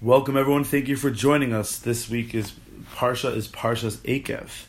Welcome 0.00 0.36
everyone. 0.36 0.62
Thank 0.62 0.86
you 0.86 0.94
for 0.94 1.10
joining 1.10 1.52
us. 1.52 1.76
This 1.76 2.08
week 2.08 2.32
is 2.32 2.52
Parsha 2.94 3.34
is 3.34 3.48
Parsha's 3.48 3.96
Akev. 3.96 4.66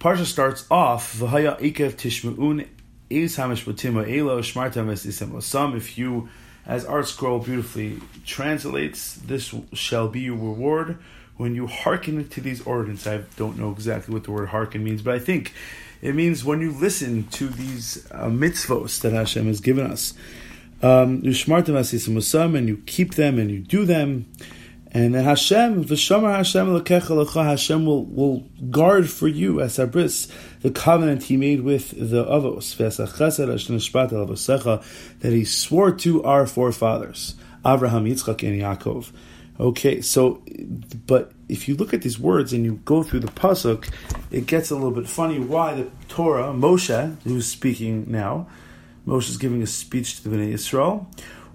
Parsha 0.00 0.24
starts 0.24 0.64
off 0.70 1.18
V'haya 1.18 1.60
Akev 1.60 1.96
Tishmu'un 1.96 2.66
Eis 3.10 3.36
Hamishpatima 3.36 4.08
Elo 4.18 4.40
Shmartam 4.40 4.86
Esisem 4.86 5.76
If 5.76 5.98
you, 5.98 6.30
as 6.64 6.86
our 6.86 7.02
ArtScroll 7.02 7.44
beautifully 7.44 8.00
translates, 8.24 9.16
this 9.16 9.54
shall 9.74 10.08
be 10.08 10.20
your 10.20 10.36
reward 10.36 10.96
when 11.36 11.54
you 11.54 11.66
hearken 11.66 12.26
to 12.26 12.40
these 12.40 12.62
ordinances. 12.62 13.06
I 13.06 13.18
don't 13.36 13.58
know 13.58 13.70
exactly 13.70 14.14
what 14.14 14.24
the 14.24 14.30
word 14.30 14.48
hearken 14.48 14.82
means, 14.82 15.02
but 15.02 15.14
I 15.14 15.18
think 15.18 15.52
it 16.00 16.14
means 16.14 16.42
when 16.42 16.62
you 16.62 16.72
listen 16.72 17.24
to 17.32 17.48
these 17.48 18.08
uh, 18.10 18.28
mitzvos 18.28 18.98
that 19.02 19.12
Hashem 19.12 19.46
has 19.46 19.60
given 19.60 19.84
us. 19.90 20.14
Um, 20.84 21.22
and 21.24 22.68
you 22.68 22.76
keep 22.84 23.14
them 23.14 23.38
and 23.38 23.50
you 23.50 23.60
do 23.60 23.86
them. 23.86 24.26
And 24.90 25.14
then 25.14 25.24
Hashem, 25.24 25.86
V'shamar 25.86 26.36
Hashem 26.36 27.46
Hashem 27.46 27.86
will, 27.86 28.04
will 28.04 28.40
guard 28.70 29.08
for 29.08 29.26
you, 29.26 29.62
as 29.62 29.78
Abris, 29.78 30.30
the 30.60 30.70
covenant 30.70 31.22
He 31.24 31.38
made 31.38 31.62
with 31.62 31.92
the 31.92 32.24
Avos, 32.26 32.76
that 35.20 35.32
He 35.32 35.44
swore 35.46 35.90
to 35.92 36.22
our 36.22 36.46
forefathers, 36.46 37.34
Abraham, 37.66 38.04
Yitzchak, 38.04 38.46
and 38.46 38.60
Yaakov. 38.60 39.10
Okay, 39.58 40.02
so, 40.02 40.42
but 41.06 41.32
if 41.48 41.66
you 41.66 41.76
look 41.76 41.94
at 41.94 42.02
these 42.02 42.18
words 42.18 42.52
and 42.52 42.64
you 42.64 42.80
go 42.84 43.02
through 43.02 43.20
the 43.20 43.28
pasuk, 43.28 43.88
it 44.30 44.46
gets 44.46 44.70
a 44.70 44.74
little 44.74 44.90
bit 44.90 45.08
funny. 45.08 45.38
Why 45.38 45.74
the 45.74 45.90
Torah, 46.08 46.52
Moshe, 46.52 47.16
who's 47.22 47.46
speaking 47.46 48.04
now, 48.08 48.48
Moshe 49.06 49.28
is 49.28 49.36
giving 49.36 49.62
a 49.62 49.66
speech 49.66 50.22
to 50.22 50.28
the 50.28 50.36
Bnei 50.36 50.54
Yisrael. 50.54 51.06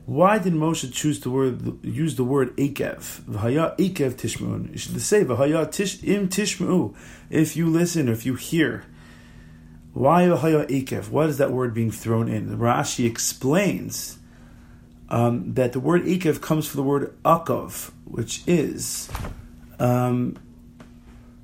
Why 0.05 0.39
did 0.39 0.53
Moshe 0.53 0.91
choose 0.91 1.19
the 1.19 1.29
word 1.29 1.83
use 1.83 2.15
the 2.15 2.23
word 2.23 2.55
Akev? 2.57 3.21
V'haya 3.21 3.77
Akev 3.77 4.13
Tishmun. 4.13 4.71
You 4.71 4.77
should 4.77 4.99
say 5.01 5.23
V'haya 5.23 5.71
tish, 5.71 6.03
im 6.03 6.29
Tishmu. 6.29 6.95
If 7.29 7.55
you 7.55 7.69
listen, 7.69 8.07
if 8.09 8.25
you 8.25 8.35
hear. 8.35 8.85
Why 9.93 10.23
V'haya 10.23 10.67
Akev? 10.67 11.09
What 11.09 11.29
is 11.29 11.37
that 11.37 11.51
word 11.51 11.73
being 11.73 11.91
thrown 11.91 12.27
in? 12.27 12.57
Rashi 12.57 13.05
explains 13.05 14.17
um, 15.09 15.53
that 15.53 15.73
the 15.73 15.79
word 15.79 16.03
Akev 16.05 16.41
comes 16.41 16.67
from 16.67 16.79
the 16.79 16.83
word 16.83 17.15
Akov, 17.23 17.91
which 18.05 18.41
is 18.47 19.09
um, 19.79 20.37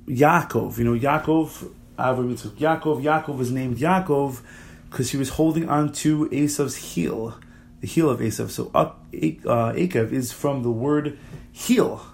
Yaakov. 0.06 0.78
You 0.78 0.84
know, 0.84 0.98
Yaakov, 0.98 1.70
Avram 1.98 2.36
Yaakov. 2.36 3.02
Yaakov 3.02 3.36
was 3.36 3.50
named 3.50 3.78
Yaakov 3.78 4.40
because 4.90 5.10
he 5.10 5.16
was 5.16 5.30
holding 5.30 5.68
on 5.68 5.92
to 5.92 6.28
Esav's 6.30 6.76
heel 6.76 7.38
the 7.80 7.86
heel 7.86 8.10
of 8.10 8.20
Esav. 8.20 8.50
So 8.50 8.70
uh, 8.74 8.92
Akev 9.12 10.12
is 10.12 10.32
from 10.32 10.62
the 10.62 10.70
word 10.70 11.18
heel. 11.52 12.06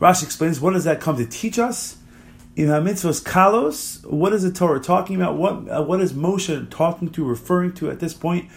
Rashi 0.00 0.22
explains, 0.22 0.60
what 0.60 0.72
does 0.72 0.84
that 0.84 1.00
come 1.00 1.16
to 1.16 1.26
teach 1.26 1.58
us? 1.58 1.98
In 2.56 2.68
mitzvahs 2.68 3.22
kalos, 3.22 4.04
what 4.06 4.32
is 4.32 4.42
the 4.42 4.50
Torah 4.50 4.80
talking 4.80 5.16
about? 5.16 5.36
What 5.36 5.68
uh, 5.68 5.82
what 5.82 6.00
is 6.00 6.12
Moshe 6.12 6.68
talking 6.70 7.10
to, 7.10 7.24
referring 7.24 7.72
to 7.74 7.90
at 7.90 8.00
this 8.00 8.12
point? 8.12 8.50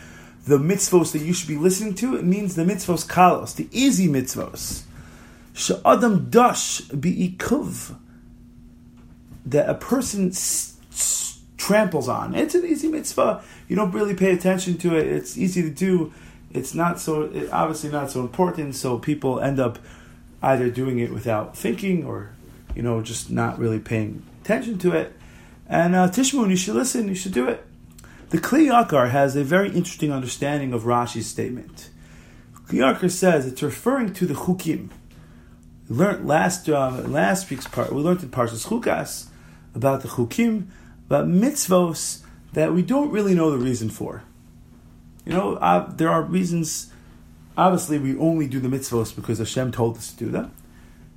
The 0.45 0.57
mitzvos 0.57 1.11
that 1.13 1.19
you 1.19 1.33
should 1.33 1.47
be 1.47 1.57
listening 1.57 1.95
to. 1.95 2.17
It 2.17 2.25
means 2.25 2.55
the 2.55 2.63
mitzvos 2.63 3.07
kalos, 3.07 3.55
the 3.55 3.69
easy 3.71 4.07
mitzvos. 4.07 4.83
Sha'adam 5.53 6.29
dash 6.29 6.81
bi'ikuv. 6.81 7.95
That 9.45 9.69
a 9.69 9.75
person 9.75 10.31
tramples 11.63 12.09
on. 12.09 12.35
It's 12.35 12.55
an 12.55 12.65
easy 12.65 12.89
mitzvah. 12.89 13.41
You 13.69 13.77
don't 13.77 13.91
really 13.91 14.13
pay 14.13 14.31
attention 14.31 14.77
to 14.79 14.97
it. 14.97 15.07
It's 15.07 15.37
easy 15.37 15.61
to 15.61 15.69
do. 15.69 16.13
It's 16.51 16.73
not 16.73 16.99
so 16.99 17.31
obviously 17.51 17.89
not 17.89 18.11
so 18.11 18.19
important. 18.19 18.75
So 18.75 18.99
people 18.99 19.39
end 19.39 19.59
up 19.59 19.79
either 20.41 20.69
doing 20.69 20.99
it 20.99 21.11
without 21.11 21.55
thinking 21.55 22.05
or 22.05 22.31
you 22.75 22.81
know 22.81 23.01
just 23.01 23.31
not 23.31 23.57
really 23.57 23.79
paying 23.79 24.23
attention 24.41 24.77
to 24.79 24.91
it. 24.91 25.13
And 25.67 25.95
uh, 25.95 26.09
Tishmun, 26.09 26.49
you 26.49 26.57
should 26.57 26.75
listen. 26.75 27.07
You 27.07 27.15
should 27.15 27.31
do 27.31 27.47
it. 27.47 27.65
The 28.29 28.39
Kli 28.39 28.67
Yakar 28.67 29.11
has 29.11 29.37
a 29.37 29.43
very 29.43 29.69
interesting 29.69 30.11
understanding 30.11 30.73
of 30.73 30.83
Rashi's 30.83 31.27
statement. 31.27 31.89
Kli 32.67 32.79
Yakar 32.79 33.09
says 33.09 33.45
it's 33.45 33.63
referring 33.63 34.13
to 34.15 34.25
the 34.25 34.33
chukim. 34.33 34.89
We 35.87 35.95
learned 35.95 36.27
last 36.27 36.67
uh, 36.67 37.03
last 37.05 37.49
week's 37.49 37.67
part. 37.67 37.93
We 37.93 38.01
learned 38.01 38.21
in 38.21 38.29
Parshas 38.29 38.67
Chukas 38.67 39.27
about 39.73 40.01
the 40.01 40.09
chukim 40.09 40.67
but 41.13 41.27
mitzvos 41.27 42.23
that 42.53 42.73
we 42.73 42.81
don't 42.81 43.11
really 43.11 43.35
know 43.35 43.51
the 43.51 43.57
reason 43.59 43.87
for. 43.87 44.23
You 45.27 45.33
know, 45.33 45.53
uh, 45.57 45.93
there 45.93 46.09
are 46.09 46.23
reasons. 46.23 46.91
Obviously, 47.55 47.99
we 47.99 48.17
only 48.17 48.47
do 48.47 48.59
the 48.59 48.67
mitzvos 48.67 49.15
because 49.15 49.37
Hashem 49.37 49.71
told 49.71 49.95
us 49.95 50.11
to 50.11 50.17
do 50.17 50.31
them. 50.31 50.51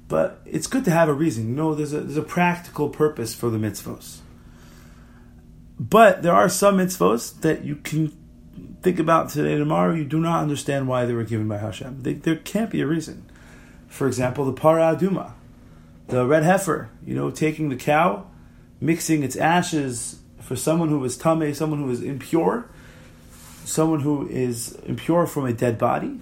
But 0.06 0.42
it's 0.44 0.66
good 0.66 0.84
to 0.84 0.90
have 0.90 1.08
a 1.08 1.14
reason. 1.14 1.48
You 1.48 1.54
know, 1.54 1.74
there's 1.74 1.94
a, 1.94 2.00
there's 2.00 2.18
a 2.18 2.22
practical 2.22 2.90
purpose 2.90 3.34
for 3.34 3.48
the 3.48 3.56
mitzvos. 3.56 4.18
But 5.80 6.22
there 6.22 6.34
are 6.34 6.50
some 6.50 6.76
mitzvos 6.76 7.40
that 7.40 7.64
you 7.64 7.76
can 7.76 8.14
think 8.82 8.98
about 8.98 9.30
today 9.30 9.52
and 9.52 9.60
tomorrow. 9.60 9.94
You 9.94 10.04
do 10.04 10.20
not 10.20 10.42
understand 10.42 10.88
why 10.88 11.06
they 11.06 11.14
were 11.14 11.24
given 11.24 11.48
by 11.48 11.56
Hashem. 11.56 12.02
They, 12.02 12.12
there 12.12 12.36
can't 12.36 12.70
be 12.70 12.82
a 12.82 12.86
reason. 12.86 13.30
For 13.88 14.06
example, 14.06 14.44
the 14.44 14.52
para 14.52 14.94
aduma, 14.94 15.32
the 16.08 16.26
red 16.26 16.42
heifer. 16.42 16.90
You 17.02 17.14
know, 17.14 17.30
taking 17.30 17.70
the 17.70 17.76
cow 17.76 18.26
mixing 18.80 19.22
its 19.22 19.36
ashes 19.36 20.20
for 20.40 20.56
someone 20.56 20.88
who 20.88 21.02
is 21.04 21.16
tame, 21.16 21.52
someone 21.54 21.80
who 21.80 21.90
is 21.90 22.02
impure, 22.02 22.68
someone 23.64 24.00
who 24.00 24.28
is 24.28 24.74
impure 24.86 25.26
from 25.26 25.46
a 25.46 25.52
dead 25.52 25.78
body, 25.78 26.20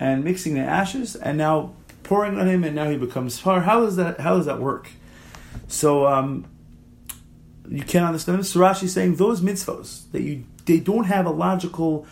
and 0.00 0.24
mixing 0.24 0.54
the 0.54 0.60
ashes, 0.60 1.16
and 1.16 1.38
now 1.38 1.74
pouring 2.02 2.38
on 2.38 2.46
him, 2.46 2.64
and 2.64 2.74
now 2.74 2.88
he 2.88 2.96
becomes 2.96 3.38
far. 3.38 3.60
How 3.60 3.80
does 3.80 3.96
that? 3.96 4.20
How 4.20 4.36
does 4.36 4.46
that 4.46 4.60
work? 4.60 4.90
So 5.68 6.06
um, 6.06 6.46
you 7.68 7.82
can't 7.82 8.06
understand 8.06 8.38
this. 8.38 8.54
Is 8.54 8.92
saying 8.92 9.16
those 9.16 9.40
mitzvos 9.40 10.10
that 10.12 10.22
you 10.22 10.44
they 10.66 10.80
don't 10.80 11.04
have 11.04 11.26
a 11.26 11.30
logical 11.30 12.06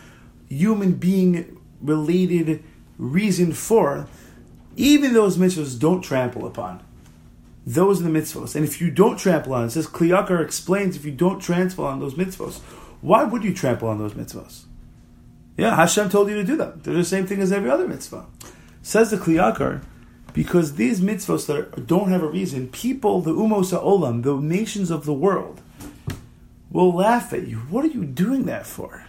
human 0.49 0.93
being 0.93 1.59
related 1.81 2.63
reason 2.97 3.53
for. 3.53 4.07
Even 4.77 5.13
those 5.13 5.37
mitzvos 5.37 5.79
don't 5.79 6.01
trample 6.01 6.45
upon. 6.45 6.84
Those 7.65 8.01
are 8.01 8.03
the 8.03 8.19
mitzvos. 8.19 8.55
And 8.55 8.63
if 8.63 8.79
you 8.79 8.91
don't 8.91 9.17
trample 9.17 9.53
on, 9.53 9.65
it 9.65 9.71
says 9.71 9.87
Kli 9.87 10.09
Yakar 10.09 10.43
explains 10.43 10.95
if 10.95 11.03
you 11.03 11.11
don't 11.11 11.39
trample 11.39 11.85
on 11.85 11.99
those 11.99 12.13
mitzvos, 12.13 12.59
why 13.01 13.23
would 13.23 13.43
you 13.43 13.53
trample 13.53 13.87
on 13.89 13.97
those 13.97 14.13
mitzvos? 14.13 14.65
Yeah, 15.57 15.75
Hashem 15.75 16.09
told 16.09 16.29
you 16.29 16.35
to 16.35 16.43
do 16.43 16.57
them. 16.57 16.81
They're 16.83 16.93
the 16.93 17.03
same 17.03 17.25
thing 17.25 17.41
as 17.41 17.51
every 17.51 17.69
other 17.69 17.87
mitzvah. 17.87 18.25
Says 18.81 19.09
the 19.09 19.17
Kli 19.17 19.35
Yakar, 19.35 19.83
because 20.33 20.75
these 20.75 21.01
mitzvos 21.01 21.47
that 21.47 21.57
are, 21.57 21.81
don't 21.81 22.09
have 22.09 22.21
a 22.21 22.27
reason, 22.27 22.67
people, 22.67 23.21
the 23.21 23.31
umos 23.31 23.71
olam, 23.71 24.21
the 24.21 24.35
nations 24.35 24.91
of 24.91 25.05
the 25.05 25.13
world, 25.13 25.61
will 26.69 26.93
laugh 26.93 27.31
at 27.33 27.47
you. 27.47 27.57
What 27.69 27.85
are 27.85 27.89
you 27.89 28.03
doing 28.03 28.45
that 28.45 28.67
for? 28.67 29.05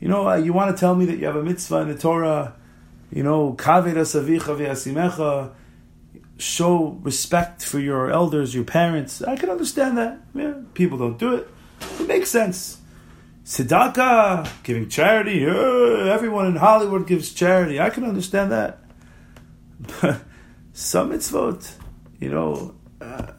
You 0.00 0.08
know, 0.08 0.28
uh, 0.28 0.36
you 0.36 0.54
want 0.54 0.74
to 0.74 0.80
tell 0.80 0.94
me 0.94 1.04
that 1.04 1.18
you 1.18 1.26
have 1.26 1.36
a 1.36 1.42
mitzvah 1.42 1.82
in 1.82 1.88
the 1.88 1.98
Torah, 1.98 2.54
you 3.12 3.22
know, 3.22 3.52
kaved 3.52 3.94
asavicha 3.94 4.56
ve'asimecha, 4.56 5.52
show 6.40 6.98
respect 7.02 7.62
for 7.62 7.78
your 7.78 8.10
elders, 8.10 8.54
your 8.54 8.64
parents. 8.64 9.22
I 9.22 9.36
can 9.36 9.50
understand 9.50 9.98
that. 9.98 10.18
Yeah, 10.34 10.54
people 10.74 10.98
don't 10.98 11.18
do 11.18 11.34
it. 11.34 11.48
It 11.98 12.08
makes 12.08 12.30
sense. 12.30 12.80
Tzedakah, 13.44 14.62
giving 14.62 14.88
charity. 14.88 15.44
Everyone 15.44 16.46
in 16.46 16.56
Hollywood 16.56 17.06
gives 17.06 17.32
charity. 17.32 17.80
I 17.80 17.90
can 17.90 18.04
understand 18.04 18.52
that. 18.52 18.78
But 20.00 20.22
some 20.72 21.10
mitzvot, 21.10 21.74
you 22.18 22.30
know, 22.30 22.74
uh, 23.00 23.32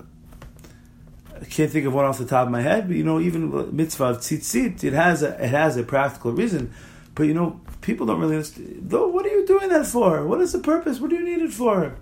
I 1.40 1.46
can't 1.46 1.72
think 1.72 1.86
of 1.86 1.94
one 1.94 2.06
off 2.06 2.18
the 2.18 2.26
top 2.26 2.46
of 2.48 2.52
my 2.52 2.62
head. 2.62 2.88
But 2.88 2.98
you 2.98 3.04
know, 3.04 3.20
even 3.20 3.76
mitzvah 3.76 4.06
of 4.06 4.18
tzitzit, 4.18 4.84
it 4.84 4.94
has 4.94 5.24
a 5.24 5.44
it 5.44 5.50
has 5.50 5.78
a 5.78 5.84
practical 5.84 6.32
reason. 6.32 6.74
But 7.16 7.24
you 7.24 7.34
know, 7.34 7.62
people 7.82 8.06
don't 8.06 8.20
really. 8.20 8.36
Understand. 8.36 8.90
Though, 8.90 9.08
what 9.08 9.26
are 9.26 9.30
you 9.30 9.46
doing 9.46 9.70
that 9.70 9.86
for? 9.86 10.26
What 10.26 10.42
is 10.42 10.52
the 10.52 10.60
purpose? 10.60 11.00
What 11.00 11.10
do 11.10 11.16
you 11.16 11.26
need 11.26 11.42
it 11.42 11.54
for? 11.54 11.96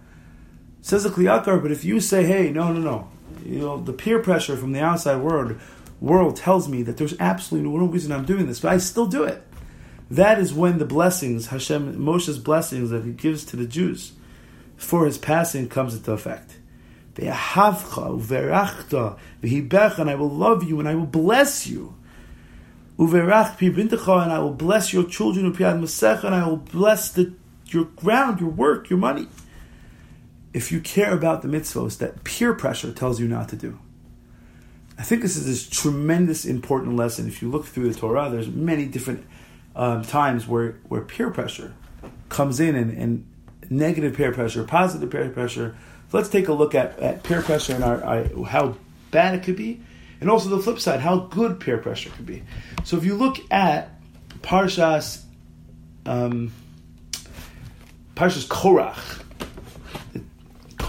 Says 0.82 1.04
the 1.04 1.10
Kli 1.10 1.26
Yakar, 1.26 1.62
but 1.62 1.72
if 1.72 1.84
you 1.84 2.00
say, 2.00 2.24
hey, 2.26 2.52
no, 2.52 2.72
no, 2.72 2.80
no, 2.80 3.10
you 3.46 3.60
know, 3.60 3.78
the 3.82 3.94
peer 3.94 4.20
pressure 4.20 4.56
from 4.56 4.72
the 4.72 4.82
outside 4.82 5.18
world 5.18 5.60
world 6.02 6.38
tells 6.38 6.70
me 6.70 6.82
that 6.84 6.98
there's 6.98 7.20
absolutely 7.20 7.70
no 7.70 7.86
reason 7.86 8.12
I'm 8.12 8.26
doing 8.26 8.48
this, 8.48 8.62
but 8.62 8.72
I 8.72 8.78
still 8.78 9.06
do 9.06 9.24
it. 9.24 9.44
That 10.10 10.40
is 10.40 10.54
when 10.54 10.78
the 10.78 10.86
blessings, 10.86 11.48
Hashem, 11.48 12.00
Moshe's 12.00 12.40
blessings 12.40 12.90
that 12.90 13.04
he 13.04 13.12
gives 13.12 13.44
to 13.46 13.58
the 13.58 13.68
Jews 13.68 14.14
for 14.78 15.06
his 15.06 15.18
passing 15.18 15.68
comes 15.68 15.94
into 15.94 16.14
effect. 16.14 16.56
And 17.18 17.30
I 17.30 17.76
will 20.16 20.30
love 20.30 20.64
you 20.64 20.80
and 20.80 20.88
I 20.88 20.96
will 20.96 21.06
bless 21.06 21.68
you. 21.68 21.96
And 22.98 23.32
I 23.32 24.40
will 24.40 24.54
bless 24.54 24.94
your 24.94 25.04
children, 25.04 25.46
and 25.46 26.36
I 26.36 26.48
will 26.48 26.58
bless 26.58 27.12
the, 27.12 27.34
your 27.68 27.86
ground, 27.86 28.40
your 28.40 28.50
work, 28.50 28.90
your 28.90 29.00
money 29.00 29.28
if 30.54 30.72
you 30.72 30.82
care 30.82 31.14
about 31.14 31.42
the 31.42 31.48
mitzvahs 31.48 31.98
that 32.00 32.24
peer 32.24 32.54
pressure 32.54 32.92
tells 32.92 33.20
you 33.20 33.28
not 33.28 33.50
to 33.50 33.56
do. 33.56 33.80
I 34.98 35.04
think 35.04 35.22
this 35.22 35.38
is 35.38 35.46
this 35.46 35.70
tremendous 35.70 36.44
important 36.44 36.96
lesson. 36.96 37.28
If 37.28 37.42
you 37.42 37.50
look 37.50 37.66
through 37.66 37.92
the 37.92 37.98
Torah, 37.98 38.30
there's 38.30 38.50
many 38.50 38.86
different 38.86 39.26
um, 39.76 40.04
times 40.04 40.48
where, 40.48 40.74
where 40.90 41.02
peer 41.02 41.30
pressure 41.30 41.74
comes 42.28 42.60
in 42.60 42.76
and, 42.76 42.92
and 42.92 43.26
negative 43.70 44.16
peer 44.16 44.34
pressure, 44.34 44.64
positive 44.64 45.10
peer 45.10 45.30
pressure. 45.30 45.78
Let's 46.12 46.30
take 46.30 46.48
a 46.48 46.54
look 46.54 46.76
at, 46.76 47.00
at 47.00 47.24
peer 47.24 47.42
pressure 47.42 47.76
and 47.76 47.84
our, 47.84 48.04
our, 48.04 48.46
how 48.46 48.76
bad 49.12 49.36
it 49.36 49.44
could 49.44 49.56
be, 49.56 49.82
and 50.20 50.30
also 50.30 50.50
the 50.50 50.60
flip 50.60 50.80
side, 50.80 51.00
how 51.00 51.18
good 51.18 51.60
peer 51.60 51.78
pressure 51.78 52.10
could 52.10 52.26
be. 52.26 52.44
So 52.84 52.98
if 52.98 53.06
you 53.06 53.16
look 53.16 53.38
at 53.52 53.92
Parshas, 54.42 55.22
um, 56.06 56.52
Parshas 58.16 58.48
Korach, 58.48 59.24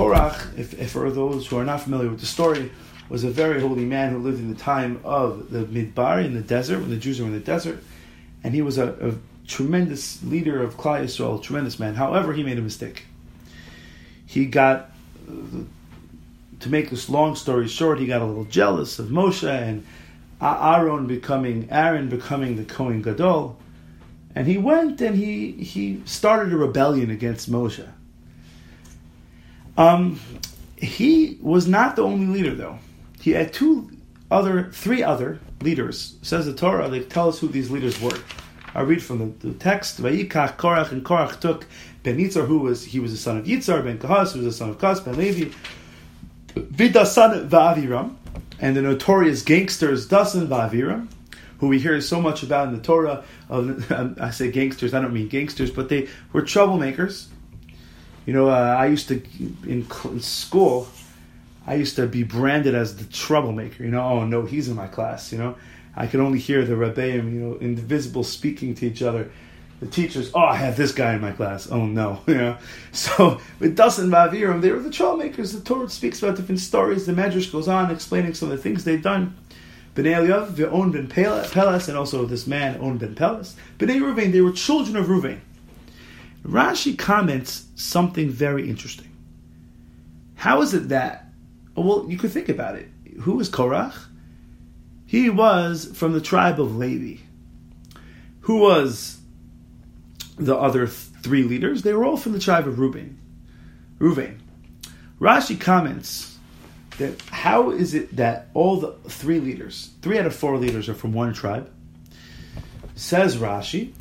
Korach, 0.01 0.59
if, 0.59 0.81
if 0.81 0.93
for 0.93 1.11
those 1.11 1.47
who 1.47 1.59
are 1.59 1.65
not 1.65 1.83
familiar 1.83 2.09
with 2.09 2.21
the 2.21 2.27
story, 2.27 2.71
was 3.11 3.23
a 3.23 3.29
very 3.29 3.61
holy 3.61 3.85
man 3.85 4.13
who 4.13 4.19
lived 4.19 4.39
in 4.39 4.49
the 4.49 4.59
time 4.59 4.99
of 5.05 5.51
the 5.51 5.65
Midbar 5.65 6.25
in 6.25 6.33
the 6.33 6.41
desert, 6.41 6.81
when 6.81 6.89
the 6.89 6.97
Jews 6.97 7.21
were 7.21 7.27
in 7.27 7.35
the 7.35 7.39
desert, 7.39 7.85
and 8.43 8.55
he 8.55 8.63
was 8.63 8.79
a, 8.79 8.95
a 9.11 9.15
tremendous 9.47 10.23
leader 10.23 10.63
of 10.63 10.79
Klal 10.79 11.05
Yisrael, 11.05 11.43
tremendous 11.43 11.79
man. 11.79 11.97
However, 11.97 12.33
he 12.33 12.43
made 12.43 12.57
a 12.57 12.63
mistake. 12.63 13.05
He 14.25 14.47
got, 14.47 14.91
to 16.61 16.69
make 16.71 16.89
this 16.89 17.11
long 17.11 17.37
story 17.37 17.69
short, 17.69 17.99
he 17.99 18.07
got 18.07 18.23
a 18.23 18.25
little 18.25 18.45
jealous 18.45 18.99
of 18.99 19.09
Moshe 19.09 19.47
and 19.47 19.85
Aaron 20.41 21.09
becoming 21.09 21.69
Aaron 21.71 22.09
becoming 22.09 22.57
the 22.57 22.65
Kohen 22.65 23.03
Gadol, 23.03 23.59
and 24.35 24.47
he 24.47 24.57
went 24.57 24.99
and 25.03 25.15
he 25.17 25.53
he 25.53 26.01
started 26.07 26.55
a 26.55 26.57
rebellion 26.57 27.11
against 27.11 27.51
Moshe. 27.51 27.87
Um, 29.81 30.21
he 30.77 31.39
was 31.41 31.67
not 31.67 31.97
the 31.97 32.03
only 32.03 32.27
leader 32.27 32.55
though. 32.55 32.79
He 33.19 33.31
had 33.31 33.55
two 33.55 33.91
other, 34.31 34.71
three 34.73 35.03
other 35.03 35.41
leaders. 35.63 36.17
Says 36.21 36.45
the 36.45 36.53
Torah. 36.53 36.91
They 36.91 37.01
tell 37.01 37.31
us 37.31 37.39
who 37.39 37.49
these 37.49 37.71
leaders 37.71 37.99
were. 37.99 38.19
I 38.75 38.83
read 38.83 39.03
from 39.03 39.19
the, 39.19 39.49
the 39.49 39.55
text. 39.55 40.01
Vayikach 40.01 40.59
Korach 40.59 40.93
and 40.93 41.03
Korach 41.03 41.41
took 41.41 41.67
Ben 42.03 42.19
Yitzhar, 42.19 42.47
who 42.47 42.59
was 42.59 42.85
he 42.85 43.01
was 43.01 43.13
the 43.13 43.17
son 43.17 43.39
of 43.39 43.47
Yitzhar. 43.47 43.83
Ben 43.83 43.99
Kahas, 43.99 44.33
who 44.33 44.41
was 44.41 44.45
the 44.45 44.53
son 44.53 44.69
of 44.69 44.79
Kas. 44.79 45.01
Ben 45.01 45.17
Levi, 45.17 45.51
Vida 46.55 47.07
son 47.07 47.49
Va'aviram, 47.49 48.17
and 48.61 48.77
the 48.77 48.83
notorious 48.83 49.41
gangsters 49.41 50.07
Dasan 50.07 50.47
Va'aviram, 50.47 51.09
who 51.59 51.69
we 51.69 51.79
hear 51.79 51.99
so 52.03 52.21
much 52.21 52.43
about 52.43 52.69
in 52.69 52.75
the 52.75 52.83
Torah. 52.83 53.25
Of, 53.49 53.91
I 54.21 54.31
say 54.31 54.51
gangsters. 54.51 54.93
I 54.93 55.01
don't 55.01 55.15
mean 55.15 55.29
gangsters, 55.29 55.71
but 55.71 55.89
they 55.89 56.09
were 56.35 56.43
troublemakers. 56.43 57.29
You 58.27 58.33
know, 58.33 58.49
uh, 58.49 58.77
I 58.79 58.87
used 58.87 59.09
to 59.09 59.23
in, 59.39 59.87
in 60.05 60.21
school. 60.21 60.89
I 61.67 61.75
used 61.75 61.97
to 61.97 62.07
be 62.07 62.23
branded 62.23 62.75
as 62.75 62.97
the 62.97 63.05
troublemaker. 63.05 63.85
You 63.85 63.91
know, 63.91 64.03
oh 64.03 64.27
no, 64.27 64.45
he's 64.45 64.69
in 64.69 64.77
my 64.77 64.87
class. 64.87 65.33
You 65.33 65.39
know, 65.39 65.57
I 65.97 66.07
could 66.07 66.21
only 66.21 66.39
hear 66.39 66.65
the 66.65 66.75
rebbeim, 66.75 67.33
you 67.33 67.41
know, 67.41 67.57
indivisible 67.59 68.25
speaking 68.25 68.75
to 68.77 68.87
each 68.87 69.03
other. 69.03 69.31
The 69.81 69.87
teachers, 69.87 70.31
oh, 70.35 70.41
I 70.41 70.57
have 70.57 70.77
this 70.77 70.93
guy 70.93 71.15
in 71.15 71.23
my 71.23 71.33
class. 71.33 71.71
Oh 71.71 71.87
no, 71.87 72.21
you 72.27 72.35
know. 72.35 72.59
So 72.93 73.41
with 73.59 73.77
Dasan 73.77 74.11
Vavirim, 74.11 74.61
they 74.61 74.73
were 74.73 74.81
the 74.81 74.91
troublemakers. 74.91 75.55
The 75.55 75.61
Torah 75.61 75.89
speaks 75.89 76.23
about 76.23 76.37
different 76.37 76.61
stories. 76.61 77.07
The 77.07 77.13
Medrash 77.13 77.51
goes 77.51 77.69
on 77.69 77.91
explaining 77.91 78.35
some 78.35 78.51
of 78.51 78.57
the 78.57 78.63
things 78.63 78.85
they've 78.85 79.03
done. 79.03 79.37
Bnei 79.95 80.15
Eliyav, 80.15 80.53
Ve'on 80.53 80.93
ben 80.93 81.09
Pelas, 81.09 81.89
and 81.89 81.99
also 81.99 82.25
this 82.25 82.47
man, 82.47 82.81
On 82.81 82.97
ben 82.97 83.15
Pelas. 83.15 83.57
Bnei 83.79 84.01
Ruvain, 84.01 84.31
they 84.31 84.41
were 84.41 84.53
children 84.53 84.97
of 84.97 85.07
Ruvain. 85.07 85.41
Rashi 86.43 86.99
comments 86.99 87.67
something 87.75 88.31
very 88.31 88.69
interesting. 88.69 89.11
How 90.37 90.63
is 90.63 90.73
it 90.75 90.89
that? 90.89 91.27
Oh, 91.77 91.83
well, 91.83 92.07
you 92.09 92.19
could 92.19 92.33
think 92.33 92.49
about 92.49 92.77
it. 92.77 92.89
Who 93.21 93.35
was 93.35 93.51
Korach? 93.51 93.95
He 95.07 95.29
was 95.29 95.91
from 95.95 96.13
the 96.13 96.21
tribe 96.21 96.61
of 96.61 96.77
Levi. 96.77 97.23
Who 98.43 98.59
was 98.59 99.19
the 100.37 100.57
other 100.57 100.87
three 100.87 101.43
leaders? 101.43 101.83
They 101.83 101.93
were 101.93 102.05
all 102.05 102.17
from 102.17 102.33
the 102.33 102.39
tribe 102.39 102.67
of 102.67 102.79
Reuben. 102.79 103.19
Reuven. 103.99 104.39
Rashi 105.21 105.61
comments 105.61 106.39
that 106.99 107.21
how 107.31 107.71
is 107.71 107.93
it 107.93 108.17
that 108.17 108.49
all 108.55 108.77
the 108.77 108.93
three 109.09 109.41
leaders, 109.41 109.91
three 110.01 110.19
out 110.19 110.27
of 110.27 110.35
four 110.35 110.57
leaders, 110.57 110.89
are 110.89 110.95
from 110.95 111.13
one 111.13 111.35
tribe? 111.35 111.71
Says 112.95 113.37
Rashi 113.37 113.93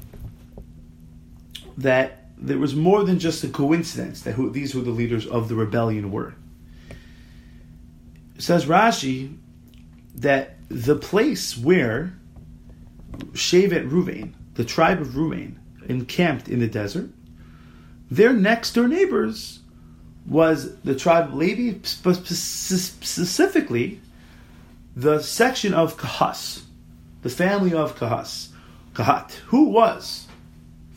that 1.77 2.18
there 2.39 2.57
was 2.57 2.75
more 2.75 3.03
than 3.03 3.19
just 3.19 3.43
a 3.43 3.49
coincidence 3.49 4.21
that 4.21 4.33
who, 4.33 4.49
these 4.49 4.73
were 4.73 4.81
the 4.81 4.91
leaders 4.91 5.27
of 5.27 5.49
the 5.49 5.55
rebellion 5.55 6.11
were. 6.11 6.33
Says 8.37 8.65
Rashi 8.65 9.35
that 10.15 10.55
the 10.69 10.95
place 10.95 11.57
where 11.57 12.13
Shevet 13.33 13.89
Ruvain, 13.89 14.33
the 14.53 14.63
tribe 14.63 15.01
of 15.01 15.09
Ruvain, 15.09 15.55
encamped 15.87 16.47
in 16.47 16.59
the 16.59 16.67
desert, 16.67 17.09
their 18.09 18.31
next 18.31 18.73
door 18.73 18.87
neighbors 18.87 19.59
was 20.25 20.75
the 20.81 20.95
tribe 20.95 21.29
of 21.29 21.33
Levi, 21.33 21.79
specifically 21.83 23.99
the 24.95 25.21
section 25.21 25.73
of 25.73 25.97
Kahas, 25.97 26.63
the 27.21 27.29
family 27.29 27.73
of 27.73 27.97
Kahas, 27.97 28.49
Kahat, 28.93 29.31
who 29.47 29.65
was 29.65 30.28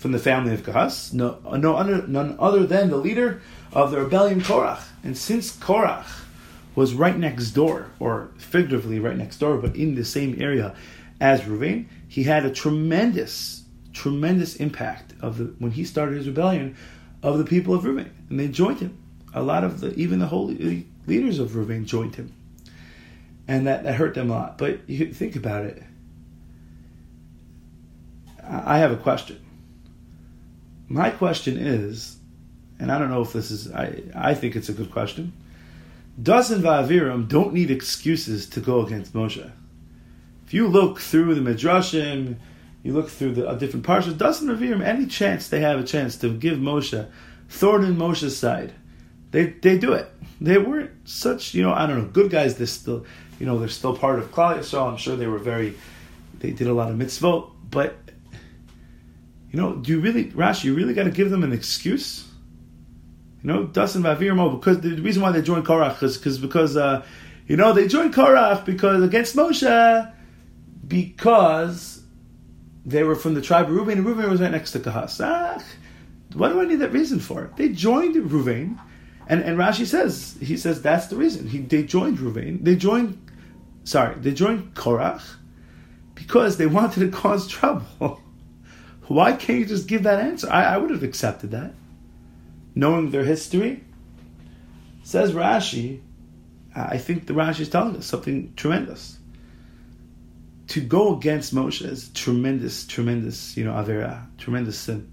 from 0.03 0.11
the 0.11 0.19
family 0.19 0.53
of 0.53 0.65
Kahas, 0.65 1.13
no, 1.13 1.39
uh, 1.47 1.57
no 1.57 1.81
none 1.81 2.37
other 2.41 2.67
than 2.67 2.91
the 2.91 2.97
leader 2.97 3.41
of 3.73 3.93
the 3.93 4.01
rebellion 4.01 4.41
Korach. 4.41 4.83
And 5.05 5.17
since 5.17 5.57
Korach 5.57 6.25
was 6.75 6.93
right 6.93 7.17
next 7.17 7.53
door, 7.53 7.93
or 8.01 8.33
figuratively 8.37 8.99
right 8.99 9.17
next 9.17 9.39
door, 9.39 9.59
but 9.59 9.77
in 9.77 9.95
the 9.95 10.05
same 10.05 10.43
area 10.43 10.75
as 11.21 11.43
Ruvain, 11.43 11.87
he 12.09 12.25
had 12.25 12.45
a 12.45 12.51
tremendous, 12.51 13.63
tremendous 13.93 14.57
impact 14.57 15.15
of 15.21 15.39
the 15.39 15.45
when 15.61 15.71
he 15.71 15.85
started 15.85 16.17
his 16.17 16.27
rebellion 16.27 16.77
of 17.23 17.39
the 17.39 17.45
people 17.45 17.73
of 17.73 17.85
Ruvain, 17.85 18.11
and 18.29 18.41
they 18.41 18.49
joined 18.49 18.81
him. 18.81 18.99
A 19.33 19.43
lot 19.43 19.63
of 19.63 19.81
the 19.81 19.95
even 19.95 20.19
the 20.19 20.27
holy 20.27 20.89
leaders 21.07 21.39
of 21.39 21.51
Ruvain 21.51 21.85
joined 21.85 22.17
him, 22.17 22.33
and 23.47 23.69
that, 23.69 23.85
that 23.85 23.95
hurt 23.95 24.15
them 24.15 24.31
a 24.31 24.35
lot. 24.35 24.59
But 24.59 24.81
you 24.89 25.15
think 25.15 25.37
about 25.37 25.65
it. 25.65 25.81
I 28.45 28.79
have 28.79 28.91
a 28.91 28.97
question. 28.97 29.39
My 30.93 31.09
question 31.09 31.57
is, 31.57 32.19
and 32.79 32.93
I 32.93 32.99
don't 32.99 33.09
know 33.09 33.23
if 33.23 33.33
this 33.33 33.51
is, 33.51 33.73
I, 33.73 34.03
I 34.15 34.35
think 34.35 34.57
it's 34.57 34.69
a 34.69 34.75
good 34.75 34.91
question. 34.91 35.33
Dasan 36.21 36.61
Va'aviram 36.61 37.29
don't 37.29 37.55
need 37.55 37.71
excuses 37.71 38.47
to 38.51 38.61
go 38.61 38.85
against 38.85 39.15
Moshe. 39.15 39.51
If 40.45 40.53
you 40.53 40.69
look 40.69 41.01
through 41.01 41.35
the 41.35 41.41
Midrashim, 41.41 42.37
you 42.83 42.93
look 42.93 43.09
through 43.09 43.33
the 43.33 43.49
uh, 43.49 43.55
different 43.55 43.87
parshas, 43.87 44.13
Dasan 44.13 44.55
Va'aviram, 44.55 44.85
any 44.85 45.07
chance 45.07 45.49
they 45.49 45.61
have 45.61 45.81
a 45.81 45.83
chance 45.83 46.19
to 46.19 46.29
give 46.29 46.59
Moshe, 46.59 47.09
thorn 47.49 47.85
in 47.85 47.97
Moshe's 47.97 48.37
side, 48.37 48.75
they 49.31 49.47
they 49.47 49.79
do 49.79 49.95
it. 49.95 50.11
They 50.43 50.59
weren't 50.59 51.09
such, 51.09 51.55
you 51.55 51.63
know, 51.63 51.73
I 51.73 51.87
don't 51.87 52.03
know, 52.03 52.09
good 52.09 52.31
guys. 52.31 52.57
They're 52.57 52.67
still, 52.67 53.07
you 53.41 53.47
know, 53.47 53.59
they're 53.59 53.69
still 53.69 53.97
part 53.97 54.19
of 54.19 54.31
Klal 54.31 54.59
Yisrael. 54.59 54.91
I'm 54.91 54.99
sure 54.99 55.17
they 55.17 55.27
were 55.27 55.39
very, 55.39 55.73
they 56.41 56.51
did 56.51 56.67
a 56.67 56.75
lot 56.75 56.91
of 56.91 56.99
mitzvot, 56.99 57.51
but 57.71 57.97
you 59.53 59.61
know, 59.61 59.77
do 59.77 59.93
you 59.93 60.01
really, 60.01 60.25
Rashi, 60.27 60.65
you 60.65 60.75
really 60.75 60.95
got 60.95 61.05
to 61.05 61.11
give 61.11 61.31
them 61.31 61.45
an 61.45 61.53
excuse? 61.53 62.27
You 63.43 63.49
know, 63.49 63.67
Dasan 63.67 64.03
Vavirmo, 64.03 64.59
because 64.59 64.81
the 64.81 64.97
reason 65.03 65.23
why 65.23 65.31
they 65.31 65.43
joined 65.43 65.67
Korach 65.67 66.03
is 66.03 66.17
because, 66.17 66.39
because 66.39 66.77
uh, 66.77 67.05
you 67.47 67.57
know, 67.57 67.75
they 67.75 67.87
joined 67.87 68.15
Korach 68.15 68.65
because 68.65 69.03
against 69.03 69.37
Moshe, 69.37 70.13
because 70.89 72.03
they 72.87 73.03
were 73.03 73.15
from 73.15 73.35
the 73.35 73.43
tribe 73.43 73.69
of 73.69 73.77
Reuven, 73.77 73.93
and 73.93 74.07
Reuven 74.07 74.31
was 74.31 74.41
right 74.41 74.51
next 74.51 74.73
to 74.73 74.81
Kahas. 74.81 75.21
Ah, 75.23 75.63
what 76.33 76.49
do 76.49 76.61
I 76.61 76.65
need 76.65 76.77
that 76.77 76.93
reason 76.93 77.21
for? 77.21 77.53
They 77.57 77.69
joined 77.69 78.17
Reuven, 78.17 78.79
and, 79.27 79.43
and 79.43 79.59
Rashi 79.59 79.85
says, 79.85 80.39
he 80.41 80.57
says 80.57 80.81
that's 80.81 81.09
the 81.09 81.17
reason. 81.17 81.47
He, 81.47 81.59
they 81.59 81.83
joined 81.83 82.19
Reuven, 82.19 82.65
they 82.65 82.77
joined, 82.77 83.31
sorry, 83.85 84.15
they 84.19 84.33
joined 84.33 84.75
Korach 84.75 85.23
because 86.15 86.57
they 86.57 86.67
wanted 86.79 87.01
to 87.01 87.09
cause 87.11 87.47
trouble. 87.47 88.22
Why 89.09 89.33
can't 89.33 89.59
you 89.59 89.67
just 89.67 89.89
give 89.89 90.05
that 90.05 90.21
answer? 90.21 90.49
I, 90.51 90.65
I 90.65 90.77
would 90.79 90.91
have 90.91 91.03
accepted 91.03 91.51
that 91.51 91.75
knowing 92.75 93.11
their 93.11 93.25
history? 93.25 93.85
Says 95.03 95.33
Rashi, 95.33 96.01
I 96.75 96.99
think 96.99 97.27
the 97.27 97.35
Rashi 97.35 97.61
is 97.61 97.69
telling 97.69 97.97
us 97.97 98.07
something 98.07 98.55
tremendous. 98.57 99.19
To 100.69 100.81
go 100.81 101.17
against 101.17 101.55
Moshe 101.55 101.85
is 101.85 102.09
tremendous, 102.11 102.87
tremendous, 102.87 103.57
you 103.57 103.65
know, 103.65 103.73
avera, 103.73 104.27
tremendous 104.39 104.79
sin. 104.79 105.11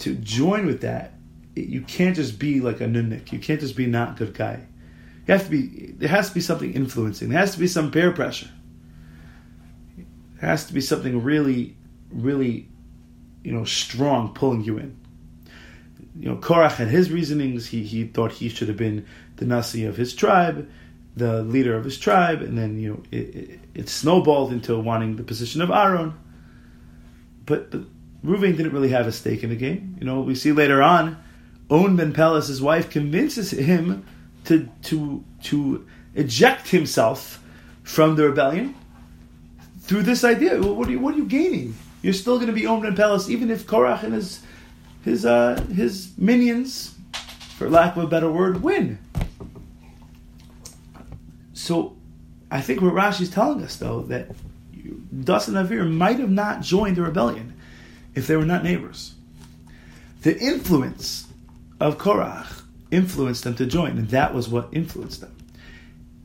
To 0.00 0.14
join 0.14 0.66
with 0.66 0.82
that, 0.82 1.14
you 1.54 1.82
can't 1.82 2.16
just 2.16 2.38
be 2.38 2.60
like 2.60 2.80
a 2.80 2.84
nunnik. 2.84 3.32
You 3.32 3.38
can't 3.38 3.60
just 3.60 3.76
be 3.76 3.86
not 3.86 4.16
good 4.16 4.34
guy. 4.34 4.66
You 5.26 5.32
have 5.32 5.44
to 5.44 5.50
be. 5.50 5.92
There 5.92 6.08
has 6.08 6.28
to 6.28 6.34
be 6.34 6.40
something 6.40 6.74
influencing. 6.74 7.28
There 7.28 7.38
has 7.38 7.52
to 7.52 7.60
be 7.60 7.68
some 7.68 7.90
peer 7.90 8.10
pressure. 8.10 8.50
There 10.40 10.50
has 10.50 10.66
to 10.66 10.74
be 10.74 10.80
something 10.80 11.22
really, 11.22 11.76
really, 12.12 12.68
you 13.42 13.52
know, 13.52 13.64
strong 13.64 14.34
pulling 14.34 14.64
you 14.64 14.78
in 14.78 14.96
you 16.18 16.28
know, 16.28 16.36
Korach 16.36 16.76
had 16.76 16.88
his 16.88 17.10
reasonings. 17.10 17.68
He 17.68 17.82
he 17.82 18.04
thought 18.04 18.32
he 18.32 18.48
should 18.48 18.68
have 18.68 18.76
been 18.76 19.06
the 19.36 19.46
nasi 19.46 19.84
of 19.84 19.96
his 19.96 20.14
tribe, 20.14 20.68
the 21.16 21.42
leader 21.42 21.76
of 21.76 21.84
his 21.84 21.98
tribe, 21.98 22.42
and 22.42 22.56
then 22.58 22.78
you 22.78 22.90
know 22.90 23.02
it, 23.10 23.34
it, 23.34 23.60
it 23.74 23.88
snowballed 23.88 24.52
into 24.52 24.78
wanting 24.78 25.16
the 25.16 25.22
position 25.22 25.62
of 25.62 25.70
Aaron. 25.70 26.14
But, 27.46 27.70
but 27.70 27.80
Reuven 28.24 28.56
didn't 28.56 28.72
really 28.72 28.90
have 28.90 29.06
a 29.06 29.12
stake 29.12 29.42
in 29.42 29.50
the 29.50 29.56
game. 29.56 29.96
You 29.98 30.06
know, 30.06 30.20
we 30.20 30.34
see 30.34 30.52
later 30.52 30.80
on, 30.80 31.22
On 31.68 31.96
Ben 31.96 32.12
Pelas, 32.12 32.46
his 32.46 32.62
wife, 32.62 32.90
convinces 32.90 33.50
him 33.50 34.04
to 34.44 34.68
to 34.82 35.24
to 35.44 35.86
eject 36.14 36.68
himself 36.68 37.42
from 37.82 38.16
the 38.16 38.28
rebellion 38.28 38.74
through 39.80 40.02
this 40.02 40.24
idea. 40.24 40.60
Well, 40.60 40.74
what 40.74 40.88
are 40.88 40.92
you 40.92 41.00
what 41.00 41.14
are 41.14 41.18
you 41.18 41.24
gaining? 41.24 41.74
You're 42.02 42.12
still 42.12 42.36
going 42.36 42.48
to 42.48 42.52
be 42.52 42.66
Ben 42.66 42.96
Pelas, 42.96 43.30
even 43.30 43.50
if 43.50 43.66
Korach 43.66 44.02
and 44.02 44.12
his 44.12 44.42
his 45.04 45.24
uh, 45.24 45.60
his 45.74 46.12
minions, 46.18 46.94
for 47.56 47.70
lack 47.70 47.96
of 47.96 48.04
a 48.04 48.06
better 48.06 48.30
word, 48.30 48.62
win. 48.62 48.98
So, 51.54 51.96
I 52.50 52.60
think 52.60 52.80
what 52.80 52.92
Rashi's 52.92 53.30
telling 53.30 53.62
us 53.62 53.76
though 53.76 54.02
that 54.02 54.30
Dasan 55.14 55.54
Avir 55.54 55.88
might 55.90 56.18
have 56.18 56.30
not 56.30 56.62
joined 56.62 56.96
the 56.96 57.02
rebellion 57.02 57.54
if 58.14 58.26
they 58.26 58.36
were 58.36 58.44
not 58.44 58.64
neighbors. 58.64 59.14
The 60.22 60.38
influence 60.38 61.26
of 61.80 61.98
Korach 61.98 62.62
influenced 62.90 63.44
them 63.44 63.54
to 63.56 63.66
join, 63.66 63.98
and 63.98 64.08
that 64.10 64.34
was 64.34 64.48
what 64.48 64.68
influenced 64.72 65.20
them. 65.20 65.34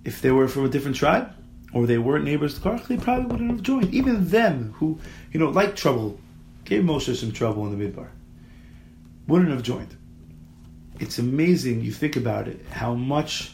If 0.04 0.22
they 0.22 0.32
were 0.32 0.48
from 0.48 0.66
a 0.66 0.70
different 0.70 0.98
tribe, 0.98 1.34
or 1.74 1.86
they 1.86 1.98
weren't 1.98 2.26
neighbors 2.26 2.56
to 2.56 2.62
Korach, 2.62 2.88
they 2.88 2.98
probably 2.98 3.26
wouldn't 3.26 3.52
have 3.52 3.62
joined. 3.62 3.94
Even 3.94 4.28
them, 4.30 4.74
who, 4.78 5.00
you 5.32 5.40
know, 5.40 5.50
like 5.50 5.76
trouble, 5.76 6.20
gave 6.66 6.84
Moshe 6.84 7.16
some 7.16 7.32
trouble 7.32 7.66
in 7.66 7.78
the 7.78 7.86
Midbar, 7.86 8.10
wouldn't 9.28 9.52
have 9.52 9.64
joined. 9.64 9.96
It's 11.00 11.20
amazing, 11.20 11.82
you 11.82 11.92
think 11.92 12.16
about 12.16 12.48
it, 12.48 12.66
how 12.72 12.94
much 12.94 13.52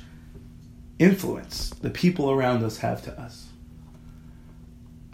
influence 1.00 1.70
the 1.82 1.90
people 1.90 2.32
around 2.32 2.64
us 2.64 2.78
have 2.78 3.04
to 3.04 3.20
us. 3.20 3.48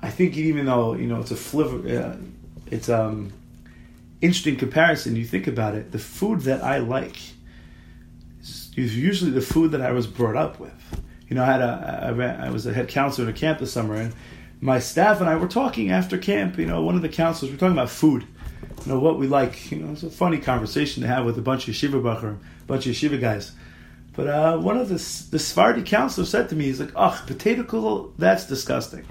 I 0.02 0.10
think 0.10 0.38
even 0.38 0.66
though 0.66 0.94
you 0.94 1.08
know 1.08 1.20
it's 1.20 1.32
a 1.32 1.36
fliver, 1.36 1.78
uh, 2.00 2.18
it's 2.68 2.90
um 2.90 3.34
interesting 4.22 4.56
comparison. 4.56 5.16
You 5.16 5.26
think 5.26 5.48
about 5.48 5.76
it, 5.76 5.92
the 5.92 6.00
food 6.00 6.42
that 6.42 6.64
I 6.64 6.78
like 6.78 7.18
is 8.42 8.98
usually 8.98 9.32
the 9.32 9.42
food 9.42 9.72
that 9.72 9.82
I 9.82 9.92
was 9.92 10.08
brought 10.08 10.36
up 10.36 10.60
with. 10.60 11.02
You 11.30 11.36
know, 11.36 11.44
I 11.44 11.46
had 11.46 11.62
a 11.62 12.04
I, 12.08 12.12
ran, 12.12 12.42
I 12.42 12.50
was 12.50 12.66
a 12.66 12.74
head 12.74 12.88
counselor 12.88 13.30
in 13.30 13.36
a 13.36 13.38
camp 13.38 13.60
this 13.60 13.72
summer, 13.72 13.96
and 13.96 14.14
my 14.62 14.80
staff 14.80 15.22
and 15.22 15.30
I 15.30 15.36
were 15.36 15.48
talking 15.48 15.92
after 15.92 16.18
camp. 16.18 16.58
You 16.58 16.66
know, 16.66 16.82
one 16.82 16.96
of 16.96 17.02
the 17.02 17.10
counselors 17.10 17.52
we 17.52 17.56
were 17.56 17.60
talking 17.60 17.78
about 17.78 17.90
food. 17.90 18.26
You 18.86 18.92
know 18.92 19.00
what 19.00 19.20
we 19.20 19.28
like. 19.28 19.72
You 19.72 19.80
know, 19.80 19.92
it's 19.94 20.04
a 20.04 20.10
funny 20.10 20.40
conversation 20.40 21.02
to 21.04 21.08
have 21.08 21.26
with 21.26 21.38
a 21.38 21.42
bunch 21.42 21.68
of 21.68 21.76
yeshiva 21.76 22.02
bacher, 22.02 22.38
bunch 22.66 22.88
of 22.88 22.94
yeshiva 22.94 23.22
guys. 23.22 23.52
But 24.16 24.28
uh, 24.28 24.58
one 24.58 24.78
of 24.78 24.90
the 24.90 24.96
the 24.96 25.40
Sephardi 25.40 25.84
counselors 25.84 26.30
said 26.30 26.50
to 26.50 26.56
me, 26.56 26.66
he's 26.66 26.80
like, 26.80 26.92
"Ugh, 26.96 27.28
potato 27.28 27.64
kugel, 27.64 28.12
that's 28.18 28.46
disgusting." 28.46 29.06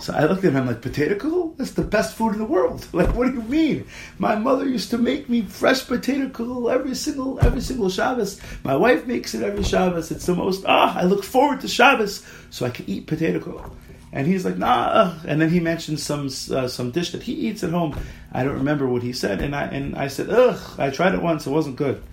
So 0.00 0.14
I 0.14 0.26
looked 0.26 0.44
at 0.44 0.52
him 0.52 0.66
like, 0.66 0.80
potato 0.80 1.16
kugel? 1.16 1.56
That's 1.56 1.72
the 1.72 1.82
best 1.82 2.14
food 2.14 2.32
in 2.32 2.38
the 2.38 2.44
world. 2.44 2.86
Like, 2.92 3.14
what 3.14 3.26
do 3.26 3.34
you 3.34 3.42
mean? 3.42 3.86
My 4.18 4.36
mother 4.36 4.68
used 4.68 4.90
to 4.90 4.98
make 4.98 5.28
me 5.28 5.42
fresh 5.42 5.86
potato 5.86 6.28
kugel 6.28 6.72
every 6.72 6.94
single 6.94 7.38
every 7.40 7.60
single 7.60 7.90
Shabbos. 7.90 8.40
My 8.64 8.76
wife 8.76 9.06
makes 9.06 9.34
it 9.34 9.42
every 9.42 9.64
Shabbos. 9.64 10.10
It's 10.10 10.26
the 10.26 10.34
most, 10.34 10.64
ah, 10.66 10.96
I 10.96 11.04
look 11.04 11.24
forward 11.24 11.60
to 11.60 11.68
Shabbos 11.68 12.24
so 12.50 12.66
I 12.66 12.70
can 12.70 12.88
eat 12.88 13.06
potato 13.06 13.40
kugel. 13.40 13.70
And 14.12 14.26
he's 14.26 14.44
like, 14.44 14.56
nah. 14.56 15.14
And 15.26 15.40
then 15.40 15.50
he 15.50 15.60
mentioned 15.60 16.00
some 16.00 16.26
uh, 16.26 16.68
some 16.68 16.90
dish 16.92 17.12
that 17.12 17.22
he 17.24 17.32
eats 17.32 17.62
at 17.62 17.70
home. 17.70 17.98
I 18.32 18.42
don't 18.44 18.54
remember 18.54 18.86
what 18.88 19.02
he 19.02 19.12
said. 19.12 19.42
And 19.42 19.54
I 19.54 19.64
and 19.64 19.96
I 19.96 20.08
said, 20.08 20.30
ugh, 20.30 20.60
I 20.78 20.90
tried 20.90 21.14
it 21.14 21.22
once. 21.22 21.46
It 21.46 21.50
wasn't 21.50 21.76
good. 21.76 22.02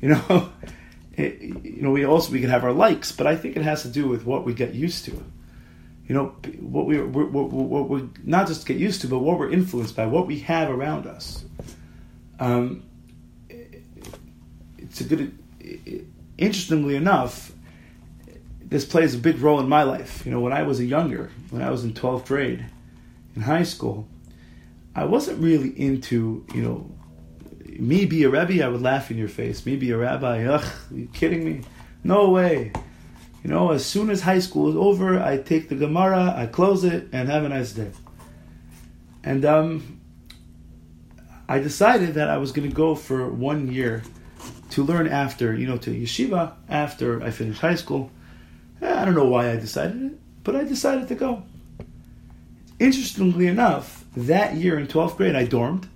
You 0.00 0.10
know, 0.10 0.52
it, 1.14 1.40
you 1.40 1.80
know, 1.80 1.90
we 1.90 2.04
also 2.04 2.30
we 2.30 2.40
can 2.40 2.50
have 2.50 2.62
our 2.62 2.74
likes, 2.74 3.10
but 3.10 3.26
I 3.26 3.36
think 3.36 3.56
it 3.56 3.62
has 3.62 3.82
to 3.82 3.88
do 3.88 4.06
with 4.06 4.26
what 4.26 4.44
we 4.44 4.52
get 4.52 4.74
used 4.74 5.06
to 5.06 5.24
you 6.06 6.14
know 6.14 6.34
what 6.60 6.86
we 6.86 7.00
what, 7.00 7.30
what, 7.30 7.50
what 7.50 7.88
we 7.88 8.08
not 8.22 8.46
just 8.46 8.66
get 8.66 8.76
used 8.76 9.00
to, 9.02 9.08
but 9.08 9.20
what 9.20 9.38
we're 9.38 9.50
influenced 9.50 9.96
by, 9.96 10.06
what 10.06 10.26
we 10.26 10.40
have 10.40 10.70
around 10.70 11.06
us. 11.06 11.44
Um, 12.38 12.84
it's 13.48 15.00
a 15.00 15.04
good. 15.04 15.38
Interestingly 16.36 16.96
enough, 16.96 17.52
this 18.60 18.84
plays 18.84 19.14
a 19.14 19.18
big 19.18 19.38
role 19.38 19.60
in 19.60 19.68
my 19.68 19.84
life. 19.84 20.26
You 20.26 20.32
know, 20.32 20.40
when 20.40 20.52
I 20.52 20.62
was 20.62 20.78
a 20.80 20.84
younger, 20.84 21.30
when 21.50 21.62
I 21.62 21.70
was 21.70 21.84
in 21.84 21.94
twelfth 21.94 22.28
grade, 22.28 22.66
in 23.34 23.42
high 23.42 23.62
school, 23.62 24.06
I 24.94 25.04
wasn't 25.04 25.40
really 25.40 25.70
into 25.80 26.44
you 26.52 26.62
know 26.62 26.90
me 27.78 28.04
be 28.04 28.24
a 28.24 28.28
rebbe. 28.28 28.62
I 28.62 28.68
would 28.68 28.82
laugh 28.82 29.10
in 29.10 29.16
your 29.16 29.28
face. 29.28 29.64
Me 29.64 29.76
be 29.76 29.90
a 29.90 29.96
rabbi. 29.96 30.44
Ugh, 30.44 30.62
are 30.62 30.94
you 30.94 31.06
kidding 31.12 31.44
me? 31.44 31.62
No 32.02 32.30
way. 32.30 32.72
You 33.44 33.50
know, 33.50 33.72
as 33.72 33.84
soon 33.84 34.08
as 34.08 34.22
high 34.22 34.38
school 34.38 34.70
is 34.70 34.76
over, 34.76 35.22
I 35.22 35.36
take 35.36 35.68
the 35.68 35.74
Gemara, 35.74 36.32
I 36.34 36.46
close 36.46 36.82
it, 36.82 37.08
and 37.12 37.28
have 37.28 37.44
a 37.44 37.50
nice 37.50 37.72
day. 37.72 37.90
And 39.22 39.44
um, 39.44 40.00
I 41.46 41.58
decided 41.58 42.14
that 42.14 42.30
I 42.30 42.38
was 42.38 42.52
going 42.52 42.68
to 42.68 42.74
go 42.74 42.94
for 42.94 43.28
one 43.28 43.70
year 43.70 44.02
to 44.70 44.82
learn 44.82 45.06
after, 45.06 45.54
you 45.54 45.66
know, 45.66 45.76
to 45.76 45.90
yeshiva 45.90 46.54
after 46.70 47.22
I 47.22 47.30
finished 47.30 47.60
high 47.60 47.74
school. 47.74 48.10
Eh, 48.80 48.90
I 48.90 49.04
don't 49.04 49.14
know 49.14 49.28
why 49.28 49.50
I 49.50 49.56
decided 49.56 50.02
it, 50.02 50.18
but 50.42 50.56
I 50.56 50.64
decided 50.64 51.08
to 51.08 51.14
go. 51.14 51.42
Interestingly 52.78 53.46
enough, 53.46 54.06
that 54.16 54.54
year 54.54 54.78
in 54.78 54.86
12th 54.86 55.18
grade, 55.18 55.36
I 55.36 55.44
dormed, 55.44 55.86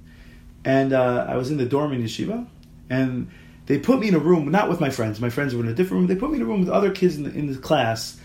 and 0.66 0.92
uh, 0.92 1.24
I 1.26 1.36
was 1.36 1.50
in 1.50 1.56
the 1.56 1.64
dorm 1.64 1.94
in 1.94 2.02
yeshiva, 2.02 2.46
and 2.90 3.30
they 3.68 3.78
put 3.78 4.00
me 4.00 4.08
in 4.08 4.14
a 4.14 4.18
room, 4.18 4.50
not 4.50 4.70
with 4.70 4.80
my 4.80 4.88
friends. 4.88 5.20
My 5.20 5.28
friends 5.28 5.54
were 5.54 5.62
in 5.62 5.68
a 5.68 5.74
different 5.74 6.00
room. 6.00 6.06
They 6.06 6.16
put 6.16 6.30
me 6.30 6.36
in 6.36 6.42
a 6.42 6.46
room 6.46 6.60
with 6.60 6.70
other 6.70 6.90
kids 6.90 7.18
in 7.18 7.24
the, 7.24 7.30
in 7.30 7.52
the 7.52 7.58
class 7.58 8.18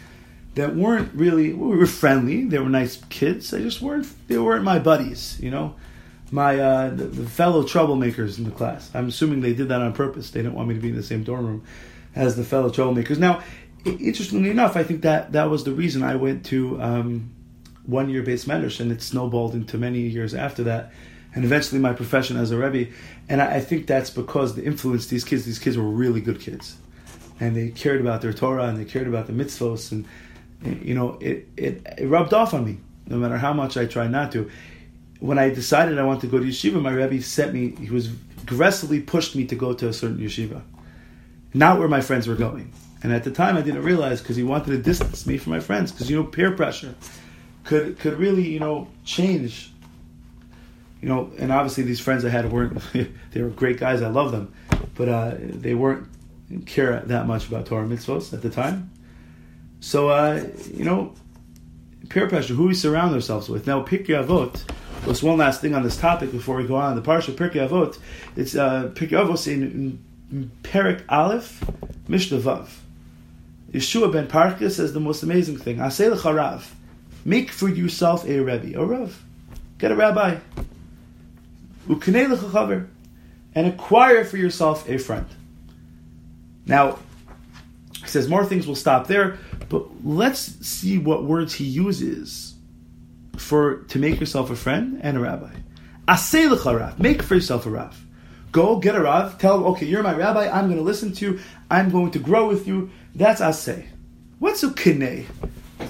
that 0.56 0.74
weren't 0.74 1.14
really. 1.14 1.52
We 1.54 1.76
were 1.76 1.86
friendly. 1.86 2.46
They 2.46 2.60
were 2.60 2.70
nice 2.70 3.04
kids. 3.10 3.52
They 3.52 3.62
just 3.62 3.82
weren't. 3.82 4.08
They 4.30 4.38
weren't 4.38 4.64
my 4.64 4.80
buddies. 4.80 5.38
You 5.42 5.52
know, 5.52 5.76
my 6.32 6.58
uh, 6.58 6.90
the, 6.92 7.04
the, 7.04 7.30
fellow 7.30 7.64
troublemakers 7.64 8.38
in 8.38 8.46
the 8.46 8.52
class. 8.52 8.90
I'm 8.94 9.10
assuming 9.10 9.42
they 9.42 9.54
did 9.54 9.68
that 9.68 9.82
on 9.82 9.92
purpose. 9.92 10.30
They 10.30 10.42
didn't 10.42 10.56
want 10.56 10.70
me 10.70 10.76
to 10.76 10.82
be 10.82 10.90
in 10.90 10.96
the 10.96 11.04
same 11.04 11.26
dorm 11.26 11.46
room 11.46 11.64
as 12.16 12.38
the 12.38 12.46
fellow 12.46 12.70
troublemakers. 12.70 13.18
Now, 13.18 13.44
interestingly 13.84 14.50
enough, 14.50 14.78
I 14.78 14.84
think 14.84 15.02
that 15.02 15.34
that 15.34 15.50
was 15.50 15.66
the 15.66 15.74
reason 15.74 16.04
I 16.04 16.16
went 16.16 16.46
to 16.48 16.82
um, 16.82 17.32
one 17.86 18.10
year 18.10 18.24
beis 18.24 18.46
medrash, 18.46 18.80
and 18.80 18.94
it 18.94 19.02
snowballed 19.02 19.56
into 19.56 19.78
many 19.78 20.00
years 20.00 20.34
after 20.34 20.64
that 20.64 20.94
and 21.36 21.44
eventually 21.44 21.82
my 21.82 21.94
profession 21.94 22.38
as 22.38 22.52
a 22.52 22.58
Rebbe. 22.58 22.92
And 23.30 23.42
I, 23.42 23.56
I, 23.56 23.60
think 23.60 23.88
that's 23.88 24.10
because 24.10 24.56
the 24.56 24.64
influence 24.64 25.08
these 25.08 25.24
kids, 25.24 25.46
these 25.46 25.60
kids 25.60 25.78
were 25.78 25.84
really 25.84 26.22
good 26.22 26.40
kids. 26.40 26.78
And 27.40 27.56
they 27.56 27.70
cared 27.70 28.02
about 28.02 28.22
their 28.22 28.34
Torah 28.34 28.66
and 28.66 28.78
they 28.78 28.86
cared 28.86 29.08
about 29.08 29.28
the 29.28 29.34
mitzvos. 29.34 29.92
And, 29.92 30.06
you 30.84 30.94
know, 30.94 31.18
it, 31.20 31.48
it, 31.58 31.86
it 31.98 32.08
rubbed 32.08 32.34
off 32.34 32.54
on 32.54 32.66
me, 32.66 32.78
no 33.08 33.18
matter 33.18 33.38
how 33.38 33.54
much 33.54 33.78
I 33.78 33.86
tried 33.86 34.12
not 34.12 34.32
to. 34.34 34.50
When 35.20 35.40
I 35.40 35.50
decided 35.50 35.98
I 35.98 36.04
wanted 36.04 36.22
to 36.22 36.28
go 36.28 36.40
to 36.40 36.46
yeshiva, 36.46 36.82
my 36.82 36.92
Rebbe 36.92 37.22
sent 37.22 37.54
me, 37.54 37.72
he 37.76 37.90
was 37.90 38.10
aggressively 38.44 39.00
pushed 39.00 39.36
me 39.36 39.46
to 39.46 39.56
go 39.56 39.74
to 39.74 39.88
a 39.88 39.94
certain 39.94 40.20
yeshiva. 40.20 40.62
Not 41.54 41.80
where 41.80 41.88
my 41.88 42.02
friends 42.02 42.28
were 42.28 42.36
going. 42.36 42.72
And 43.02 43.12
at 43.12 43.24
the 43.24 43.32
time, 43.32 43.58
I 43.58 43.62
didn't 43.62 43.84
realize 43.84 44.22
because 44.22 44.36
he 44.36 44.44
wanted 44.44 44.72
to 44.72 44.78
distance 44.78 45.26
me 45.26 45.38
from 45.38 45.52
my 45.52 45.60
friends. 45.60 45.92
Because, 45.92 46.10
you 46.10 46.16
know, 46.16 46.24
peer 46.24 46.52
pressure 46.52 46.96
could, 47.64 48.00
could 48.00 48.18
really, 48.18 48.48
you 48.48 48.60
know, 48.60 48.88
change 49.04 49.73
you 51.04 51.10
know, 51.10 51.30
and 51.38 51.52
obviously 51.52 51.84
these 51.84 52.00
friends 52.00 52.24
I 52.24 52.30
had 52.30 52.50
weren't 52.50 52.82
they 53.32 53.42
were 53.42 53.50
great 53.50 53.78
guys. 53.78 54.02
I 54.02 54.08
love 54.08 54.32
them, 54.32 54.54
but 54.96 55.10
uh, 55.10 55.36
they 55.38 55.76
weren't 55.76 56.08
care 56.66 57.02
that 57.02 57.28
much 57.28 57.50
about 57.50 57.66
Torah 57.66 57.86
mitzvot 57.86 58.32
at 58.32 58.42
the 58.42 58.50
time. 58.50 58.90
So 59.82 60.08
uh, 60.08 60.48
you 60.74 60.86
know, 60.86 61.14
peer 62.08 62.30
pressure. 62.30 62.54
Who 62.54 62.68
we 62.68 62.74
surround 62.74 63.14
ourselves 63.14 63.50
with. 63.50 63.68
Now, 63.68 63.84
Pirkei 63.84 64.26
Avot. 64.26 64.62
Just 65.04 65.24
one 65.24 65.38
last 65.38 65.60
thing 65.60 65.76
on 65.76 65.84
this 65.84 65.98
topic 65.98 66.32
before 66.32 66.56
we 66.56 66.66
go 66.66 66.78
on. 66.78 66.96
The 66.96 67.02
parsha 67.02 67.36
Pirkei 67.36 67.68
Avot. 67.68 68.00
It's 68.38 68.56
uh, 68.56 68.92
Pirkei 68.94 69.22
Avot 69.22 69.46
in, 69.46 70.00
in 70.32 70.52
Perik 70.64 71.04
Aleph, 71.10 71.66
Mishnah 72.08 72.38
Vav. 72.38 72.70
Yehoshua 73.74 74.10
ben 74.10 74.28
Perachya 74.28 74.72
says 74.72 74.94
the 74.94 75.02
most 75.02 75.22
amazing 75.22 75.58
thing. 75.58 75.80
Asay 75.80 76.10
l'charav. 76.10 76.64
Make 77.26 77.52
for 77.52 77.68
yourself 77.68 78.26
a 78.26 78.40
rebbe, 78.40 78.80
a 78.80 78.86
rav. 78.86 79.22
Get 79.80 79.92
a 79.92 79.96
rabbi 79.98 80.38
and 83.56 83.68
acquire 83.68 84.24
for 84.24 84.38
yourself 84.38 84.90
a 84.90 84.98
friend. 84.98 85.28
Now, 86.66 87.00
he 88.02 88.08
says 88.08 88.28
more 88.28 88.46
things 88.46 88.68
will 88.68 88.76
stop 88.76 89.08
there, 89.08 89.38
but 89.70 89.86
let's 90.04 90.40
see 90.40 90.98
what 90.98 91.24
words 91.24 91.54
he 91.54 91.66
uses 91.66 92.56
for 93.38 93.84
to 93.90 94.00
make 94.00 94.20
yourself 94.20 94.50
a 94.50 94.56
friend 94.56 95.00
and 95.02 95.18
a 95.18 95.20
rabbi. 95.20 95.54
Asay 96.08 96.50
rav, 96.80 97.00
make 97.00 97.22
for 97.22 97.36
yourself 97.36 97.66
a 97.66 97.70
rav. 97.70 98.06
Go 98.52 98.78
get 98.78 98.96
a 98.96 99.02
rav, 99.02 99.38
tell 99.40 99.58
him, 99.58 99.64
okay, 99.68 99.86
you're 99.86 100.04
my 100.04 100.14
rabbi, 100.14 100.48
I'm 100.48 100.66
going 100.66 100.78
to 100.78 100.84
listen 100.84 101.14
to 101.14 101.26
you, 101.26 101.40
I'm 101.72 101.90
going 101.90 102.12
to 102.12 102.20
grow 102.20 102.48
with 102.48 102.68
you. 102.68 102.92
That's 103.16 103.42
asay. 103.42 103.88
What's 104.40 104.64
a 104.64 104.70
kinei? 104.70 105.26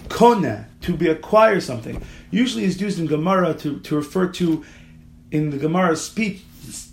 Kone, 0.07 0.65
to 0.81 0.95
be 0.95 1.07
acquire 1.07 1.59
something. 1.59 2.01
Usually 2.31 2.63
is 2.63 2.79
used 2.79 2.99
in 2.99 3.07
Gemara 3.07 3.53
to, 3.55 3.79
to 3.79 3.95
refer 3.95 4.27
to 4.33 4.63
in 5.33 5.49
the 5.49 5.57
Gemara 5.57 5.95
speech, 5.95 6.43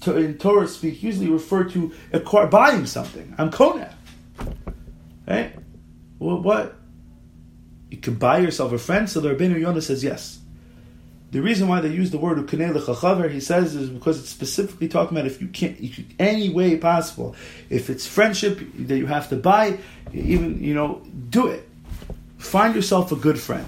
in 0.07 0.39
Torah 0.39 0.67
speak, 0.67 1.03
usually 1.03 1.29
refer 1.29 1.65
to 1.65 1.93
acquire, 2.13 2.47
buying 2.47 2.87
something. 2.87 3.35
I'm 3.37 3.51
Kona. 3.51 3.95
Right? 5.29 5.55
Well, 6.19 6.41
what? 6.41 6.75
You 7.91 7.99
can 7.99 8.15
buy 8.15 8.39
yourself 8.39 8.73
a 8.73 8.79
friend. 8.79 9.09
So 9.09 9.21
the 9.21 9.35
Rabbeinu 9.35 9.61
Yonah 9.61 9.83
says 9.83 10.03
yes. 10.03 10.39
The 11.33 11.41
reason 11.41 11.69
why 11.69 11.81
they 11.81 11.91
use 11.91 12.11
the 12.11 12.19
word 12.19 12.39
ukanei 12.39 12.75
lechachaver, 12.75 13.31
he 13.31 13.41
says, 13.41 13.77
is 13.77 13.91
because 13.91 14.19
it's 14.19 14.31
specifically 14.31 14.89
talking 14.89 15.17
about 15.17 15.27
if 15.27 15.41
you 15.41 15.47
can't, 15.47 15.79
if 15.79 16.01
any 16.19 16.49
way 16.49 16.77
possible, 16.77 17.37
if 17.69 17.91
it's 17.91 18.07
friendship 18.07 18.59
that 18.79 18.97
you 18.97 19.07
have 19.07 19.29
to 19.29 19.37
buy, 19.37 19.79
even 20.13 20.65
you 20.65 20.75
know, 20.75 21.03
do 21.29 21.47
it. 21.47 21.69
Find 22.39 22.75
yourself 22.75 23.13
a 23.13 23.17
good 23.17 23.39
friend. 23.39 23.67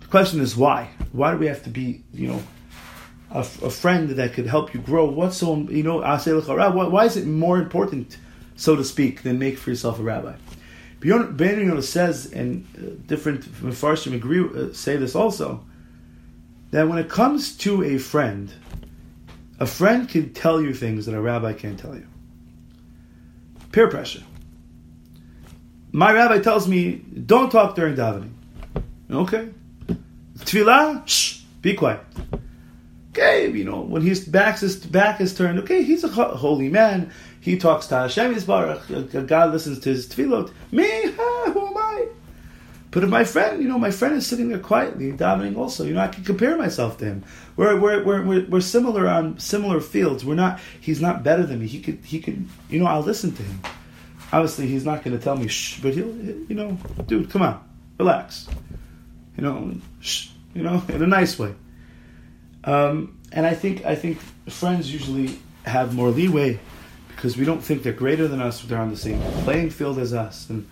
The 0.00 0.06
question 0.06 0.40
is 0.40 0.56
why? 0.56 0.88
Why 1.12 1.32
do 1.32 1.36
we 1.36 1.46
have 1.46 1.62
to 1.64 1.70
be, 1.70 2.02
you 2.12 2.28
know, 2.28 2.42
a, 3.34 3.70
friend 3.70 4.10
that 4.10 4.32
could 4.34 4.46
help 4.46 4.74
you 4.74 4.80
grow? 4.80 5.06
What's 5.06 5.38
so, 5.38 5.56
you 5.56 5.82
know, 5.82 6.00
why 6.00 7.04
is 7.04 7.16
it 7.16 7.26
more 7.26 7.58
important, 7.58 8.18
so 8.56 8.76
to 8.76 8.84
speak, 8.84 9.22
than 9.22 9.38
make 9.38 9.58
for 9.58 9.70
yourself 9.70 9.98
a 9.98 10.02
rabbi? 10.02 10.34
Ben 11.00 11.82
says, 11.82 12.26
and 12.32 12.66
uh, 12.76 13.02
different 13.06 13.44
Mefarshim 13.60 14.14
agree, 14.14 14.40
uh, 14.40 14.72
say 14.72 14.96
this 14.96 15.14
also 15.14 15.64
that 16.70 16.88
when 16.88 16.98
it 16.98 17.08
comes 17.08 17.56
to 17.58 17.84
a 17.84 17.98
friend, 17.98 18.52
a 19.60 19.66
friend 19.66 20.08
can 20.08 20.32
tell 20.32 20.60
you 20.60 20.74
things 20.74 21.06
that 21.06 21.14
a 21.14 21.20
rabbi 21.20 21.52
can't 21.52 21.78
tell 21.78 21.94
you. 21.94 22.06
Peer 23.72 23.88
pressure. 23.88 24.22
My 25.92 26.12
rabbi 26.12 26.38
tells 26.38 26.66
me, 26.66 27.02
don't 27.26 27.50
talk 27.50 27.74
during 27.74 27.94
davening. 27.94 28.32
Okay. 29.10 29.50
Tefillah, 30.38 31.06
shh, 31.06 31.42
be 31.60 31.74
quiet. 31.74 32.00
Okay, 33.12 33.50
you 33.50 33.64
know, 33.64 33.80
when 33.80 34.00
his 34.00 34.26
back 34.26 34.62
is, 34.62 34.76
back 34.76 35.20
is 35.20 35.34
turned, 35.34 35.58
okay, 35.58 35.82
he's 35.82 36.02
a 36.02 36.08
holy 36.08 36.70
man. 36.70 37.12
He 37.40 37.58
talks 37.58 37.86
to 37.88 37.96
Hashem 37.96 38.34
Yisbarach. 38.34 38.90
Uh, 38.90 39.18
uh, 39.18 39.22
God 39.22 39.52
listens 39.52 39.80
to 39.80 39.90
his 39.90 40.06
tefillot. 40.06 40.50
Me, 40.70 40.88
ha, 40.88 41.50
who 41.52 41.66
am 41.66 41.76
I? 41.76 42.08
But 42.90 43.04
if 43.04 43.10
my 43.10 43.24
friend, 43.24 43.62
you 43.62 43.68
know, 43.68 43.78
my 43.78 43.90
friend 43.90 44.14
is 44.14 44.26
sitting 44.26 44.48
there 44.48 44.58
quietly 44.58 45.12
davening 45.12 45.58
also, 45.58 45.84
you 45.84 45.92
know, 45.92 46.00
I 46.00 46.08
can 46.08 46.24
compare 46.24 46.56
myself 46.56 46.96
to 46.98 47.04
him. 47.04 47.24
We're, 47.56 47.78
we're, 47.78 48.02
we're, 48.02 48.46
we're, 48.46 48.60
similar 48.60 49.06
on 49.08 49.38
similar 49.38 49.80
fields. 49.80 50.24
We're 50.24 50.34
not, 50.34 50.60
he's 50.80 51.02
not 51.02 51.22
better 51.22 51.44
than 51.44 51.60
me. 51.60 51.66
He 51.66 51.80
could, 51.80 51.98
he 52.04 52.18
could, 52.18 52.48
you 52.70 52.80
know, 52.80 52.86
I'll 52.86 53.02
listen 53.02 53.32
to 53.32 53.42
him. 53.42 53.60
Obviously, 54.32 54.68
he's 54.68 54.86
not 54.86 55.04
going 55.04 55.16
to 55.16 55.22
tell 55.22 55.36
me 55.36 55.48
shh, 55.48 55.80
but 55.80 55.92
he'll, 55.92 56.16
you 56.16 56.54
know, 56.54 56.78
dude, 57.06 57.28
come 57.28 57.42
on, 57.42 57.62
relax. 57.98 58.48
You 59.36 59.42
know, 59.42 59.74
shh, 60.00 60.28
you 60.54 60.62
know, 60.62 60.82
in 60.88 61.02
a 61.02 61.06
nice 61.06 61.38
way. 61.38 61.54
Um, 62.64 63.18
and 63.32 63.46
I 63.46 63.54
think, 63.54 63.84
I 63.84 63.94
think 63.94 64.18
friends 64.48 64.92
usually 64.92 65.38
have 65.64 65.94
more 65.94 66.10
leeway 66.10 66.60
because 67.08 67.36
we 67.36 67.44
don't 67.44 67.62
think 67.62 67.82
they're 67.82 67.92
greater 67.92 68.28
than 68.28 68.40
us. 68.40 68.60
They're 68.62 68.80
on 68.80 68.90
the 68.90 68.96
same 68.96 69.20
playing 69.44 69.70
field 69.70 69.98
as 69.98 70.12
us. 70.12 70.48
And 70.50 70.68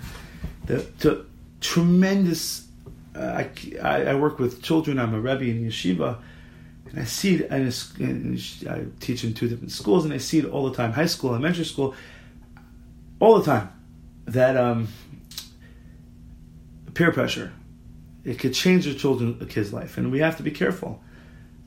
the, 0.67 0.83
to, 1.01 1.27
tremendous. 1.61 2.67
Uh, 3.15 3.45
I, 3.83 4.03
I 4.05 4.15
work 4.15 4.39
with 4.39 4.63
children. 4.63 4.99
I'm 4.99 5.15
a 5.15 5.21
rebbe 5.21 5.45
in 5.45 5.65
yeshiva, 5.65 6.19
and 6.91 7.01
I 7.01 7.05
see 7.05 7.37
it. 7.37 7.51
And, 7.51 7.75
and 7.99 8.69
I 8.69 8.87
teach 9.01 9.25
in 9.25 9.35
two 9.35 9.49
different 9.49 9.73
schools, 9.73 10.05
and 10.05 10.13
I 10.13 10.19
see 10.19 10.39
it 10.39 10.47
all 10.47 10.69
the 10.69 10.77
time: 10.77 10.93
high 10.93 11.07
school, 11.07 11.31
elementary 11.31 11.65
school, 11.65 11.95
all 13.19 13.39
the 13.39 13.45
time. 13.45 13.73
That 14.27 14.57
um, 14.57 14.89
peer 16.95 17.13
pressure, 17.13 17.53
it 18.25 18.39
could 18.39 18.55
change 18.55 18.87
a 18.87 18.95
children, 18.95 19.39
a 19.41 19.47
kid's 19.47 19.73
life, 19.73 19.99
and 19.99 20.13
we 20.13 20.21
have 20.21 20.37
to 20.37 20.43
be 20.43 20.51
careful 20.51 21.03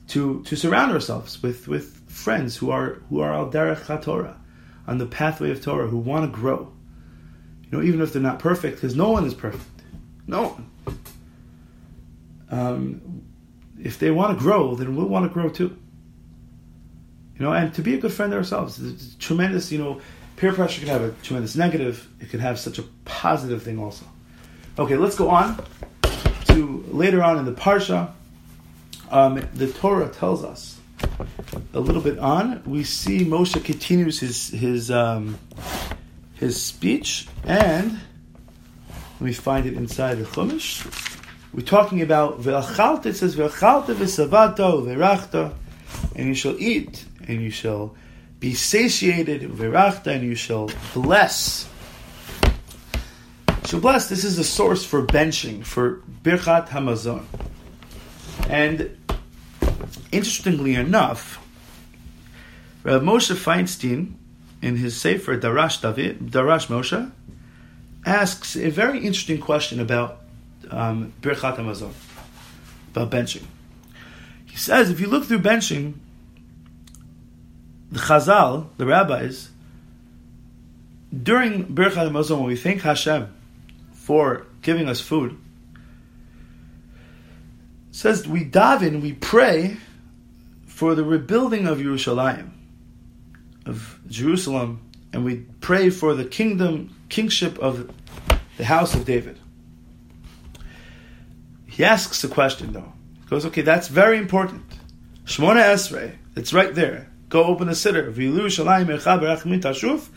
to 0.10 0.44
to 0.44 0.56
surround 0.56 0.92
ourselves 0.92 1.42
with 1.42 1.68
with 1.68 2.02
friends 2.10 2.58
who 2.58 2.72
are 2.72 3.02
who 3.10 3.20
are 3.20 3.34
al 3.34 3.50
derech 3.50 4.04
Torah, 4.04 4.40
on 4.88 4.98
the 4.98 5.06
pathway 5.06 5.52
of 5.52 5.62
Torah, 5.62 5.88
who 5.88 5.98
want 5.98 6.32
to 6.32 6.40
grow. 6.40 6.72
You 7.64 7.78
know, 7.78 7.84
even 7.84 8.02
if 8.02 8.14
they're 8.14 8.22
not 8.22 8.40
perfect, 8.40 8.76
because 8.76 8.96
no 8.96 9.10
one 9.10 9.26
is 9.26 9.34
perfect. 9.34 9.64
No 10.28 10.44
one. 10.50 10.70
Um, 12.52 13.24
if 13.82 13.98
they 14.00 14.12
want 14.12 14.38
to 14.38 14.42
grow, 14.42 14.76
then 14.76 14.96
we'll 14.96 15.08
want 15.08 15.26
to 15.26 15.30
grow 15.30 15.50
too. 15.50 15.76
You 17.38 17.46
know, 17.46 17.52
and 17.52 17.74
to 17.74 17.82
be 17.82 17.96
a 17.96 17.98
good 17.98 18.14
friend 18.14 18.34
ourselves, 18.34 18.80
it's 18.80 19.16
tremendous. 19.16 19.72
You 19.72 19.80
know, 19.80 20.02
peer 20.38 20.54
pressure 20.54 20.80
can 20.80 20.90
have 20.90 21.02
a 21.02 21.12
tremendous 21.24 21.56
negative. 21.56 22.08
It 22.20 22.30
can 22.30 22.40
have 22.40 22.60
such 22.60 22.78
a 22.78 22.84
positive 23.06 23.64
thing 23.64 23.80
also. 23.80 24.06
Okay, 24.78 24.98
let's 24.98 25.16
go 25.16 25.30
on 25.30 25.64
to 26.48 26.86
later 26.90 27.24
on 27.24 27.38
in 27.40 27.46
the 27.46 27.54
parsha. 27.54 28.12
Um, 29.14 29.48
the 29.54 29.68
Torah 29.72 30.10
tells 30.10 30.44
us 30.44 30.80
a 31.76 31.80
little 31.80 32.02
bit 32.02 32.18
on. 32.18 32.64
We 32.66 32.84
see 32.84 33.24
Moshe 33.24 33.64
continues 33.64 34.20
his 34.20 34.48
his 34.48 34.90
um, 34.90 35.38
his 36.34 36.60
speech 36.60 37.28
and 37.44 37.92
let 37.92 39.22
me 39.22 39.34
find 39.34 39.68
it 39.68 39.76
inside 39.76 40.16
the 40.16 40.24
Chumash. 40.24 40.84
We're 41.54 41.62
talking 41.62 42.02
about 42.02 42.42
ve'achalta. 42.42 43.06
It 43.06 43.16
says 43.18 43.36
ve'achalta 43.36 43.94
v'savato 43.94 44.84
ve'rachta, 44.84 45.54
and 46.16 46.30
you 46.30 46.34
shall 46.34 46.60
eat 46.60 47.06
and 47.28 47.40
you 47.40 47.52
shall 47.52 47.96
be 48.40 48.56
satiated 48.56 49.44
ve'rachta, 49.44 50.08
and 50.08 50.24
you 50.24 50.34
shall 50.34 50.72
bless. 50.96 51.70
So 53.66 53.80
bless. 53.80 54.10
This 54.10 54.24
is 54.24 54.38
the 54.38 54.44
source 54.44 54.84
for 54.84 55.06
benching 55.06 55.64
for 55.64 56.02
birchat 56.24 56.70
hamazon, 56.70 57.26
and 58.50 58.98
interestingly 60.14 60.76
enough, 60.76 61.40
Rav 62.84 63.02
Moshe 63.02 63.36
Feinstein 63.36 64.14
in 64.62 64.78
his 64.78 65.00
Sefer 65.00 65.38
Darash 65.38 65.82
David 65.82 66.32
Darash 66.32 66.68
Moshe 66.68 67.12
asks 68.06 68.56
a 68.56 68.70
very 68.70 69.00
interesting 69.00 69.40
question 69.40 69.80
about 69.80 70.22
um, 70.70 71.14
Birchat 71.22 71.58
Hamazon, 71.58 71.94
about 72.92 73.10
benching. 73.10 73.44
He 74.46 74.58
says, 74.58 74.90
if 74.90 75.00
you 75.00 75.08
look 75.08 75.26
through 75.26 75.40
benching, 75.40 75.96
the 77.92 78.00
Chazal, 78.00 78.68
the 78.78 78.86
rabbis, 78.86 79.50
during 81.12 81.66
Birchat 81.68 82.10
Hamazon, 82.10 82.38
when 82.38 82.48
we 82.48 82.56
thank 82.56 82.82
Hashem 82.82 83.34
for 83.94 84.46
giving 84.62 84.90
us 84.90 85.00
food, 85.00 85.38
says 87.92 88.28
we 88.28 88.44
daven, 88.44 89.02
we 89.02 89.14
pray 89.14 89.78
for 90.74 90.96
the 90.96 91.04
rebuilding 91.04 91.68
of 91.68 91.78
Yerushalayim, 91.78 92.50
of 93.68 94.00
Jerusalem, 94.08 94.82
and 95.14 95.24
we 95.24 95.46
pray 95.62 95.92
for 95.92 96.16
the 96.16 96.26
kingdom, 96.26 96.96
kingship 97.10 97.60
of 97.60 97.92
the 98.58 98.66
house 98.66 98.96
of 98.96 99.06
David. 99.06 99.38
He 101.68 101.86
asks 101.86 102.24
a 102.24 102.28
question 102.28 102.74
though. 102.74 102.92
He 103.22 103.30
goes, 103.30 103.46
okay, 103.46 103.62
that's 103.62 103.88
very 103.88 104.18
important. 104.18 104.64
Shmona 105.26 105.62
Esrei, 105.62 106.16
it's 106.36 106.54
right 106.54 106.74
there. 106.74 107.08
Go 107.30 107.44
open 107.44 107.68
ercha 107.68 108.02
tashuf. 109.62 110.10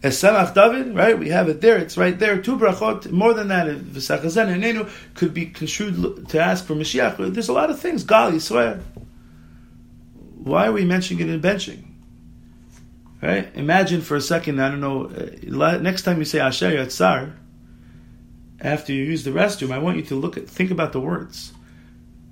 Esemach 0.00 0.54
David, 0.54 0.94
right? 0.94 1.18
We 1.18 1.30
have 1.30 1.48
it 1.48 1.60
there. 1.60 1.76
It's 1.76 1.96
right 1.96 2.16
there. 2.16 2.40
Two 2.40 2.56
brachot. 2.56 3.10
More 3.10 3.34
than 3.34 3.48
that, 3.48 3.66
v'sachazen 3.66 4.46
enenu 4.46 4.88
could 5.14 5.34
be 5.34 5.46
construed 5.46 6.28
to 6.28 6.40
ask 6.40 6.64
for 6.64 6.76
Mashiach. 6.76 7.34
There's 7.34 7.48
a 7.48 7.52
lot 7.52 7.68
of 7.68 7.80
things. 7.80 8.04
Gal 8.04 8.30
Yisrael. 8.30 8.80
Why 10.48 10.66
are 10.66 10.72
we 10.72 10.84
mentioning 10.84 11.28
it 11.28 11.32
in 11.32 11.40
benching? 11.40 11.84
Right? 13.20 13.50
Imagine 13.54 14.00
for 14.00 14.16
a 14.16 14.20
second, 14.20 14.60
I 14.60 14.70
don't 14.70 14.80
know, 14.80 15.06
uh, 15.06 15.78
next 15.78 16.02
time 16.02 16.18
you 16.18 16.24
say 16.24 16.40
Asher 16.40 16.70
Yatzar, 16.70 17.34
after 18.60 18.92
you 18.92 19.04
use 19.04 19.24
the 19.24 19.30
restroom, 19.30 19.72
I 19.72 19.78
want 19.78 19.96
you 19.96 20.02
to 20.04 20.14
look 20.14 20.36
at, 20.36 20.48
think 20.48 20.70
about 20.70 20.92
the 20.92 21.00
words. 21.00 21.52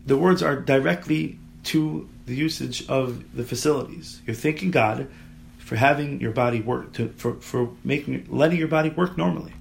The 0.07 0.17
words 0.17 0.43
are 0.43 0.57
directly 0.57 1.39
to 1.65 2.09
the 2.27 2.35
usage 2.35 2.89
of 2.89 3.37
the 3.37 3.45
facilities. 3.45 4.21
You're 4.27 4.35
thanking 4.35 4.71
God 4.71 5.09
for 5.59 5.77
having 5.77 6.21
your 6.21 6.33
body 6.33 6.61
work, 6.61 6.93
to, 6.95 7.09
for, 7.11 7.35
for 7.35 7.71
making, 7.85 8.27
letting 8.31 8.59
your 8.59 8.69
body 8.69 8.91
work 8.91 9.19
normally. 9.19 9.53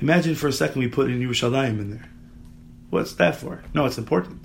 Imagine 0.00 0.34
for 0.34 0.48
a 0.48 0.52
second 0.52 0.80
we 0.80 0.88
put 0.88 1.08
in 1.08 1.20
Yerushalayim 1.20 1.78
in 1.78 1.90
there. 1.90 2.08
What's 2.90 3.14
that 3.14 3.36
for? 3.36 3.62
No, 3.72 3.86
it's 3.86 3.98
important. 3.98 4.43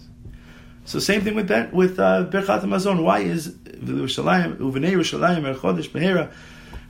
So 0.89 0.97
same 0.97 1.21
thing 1.21 1.35
with 1.35 1.49
that 1.49 1.71
with 1.71 1.99
uh, 1.99 2.25
Birchat. 2.31 3.03
Why 3.03 3.19
is 3.19 3.49
Yerushalayim 3.49 4.57
Uvenei 4.57 4.93
Yerushalayim 4.93 5.55
Erchodesh 5.55 5.87
Behera? 5.87 6.31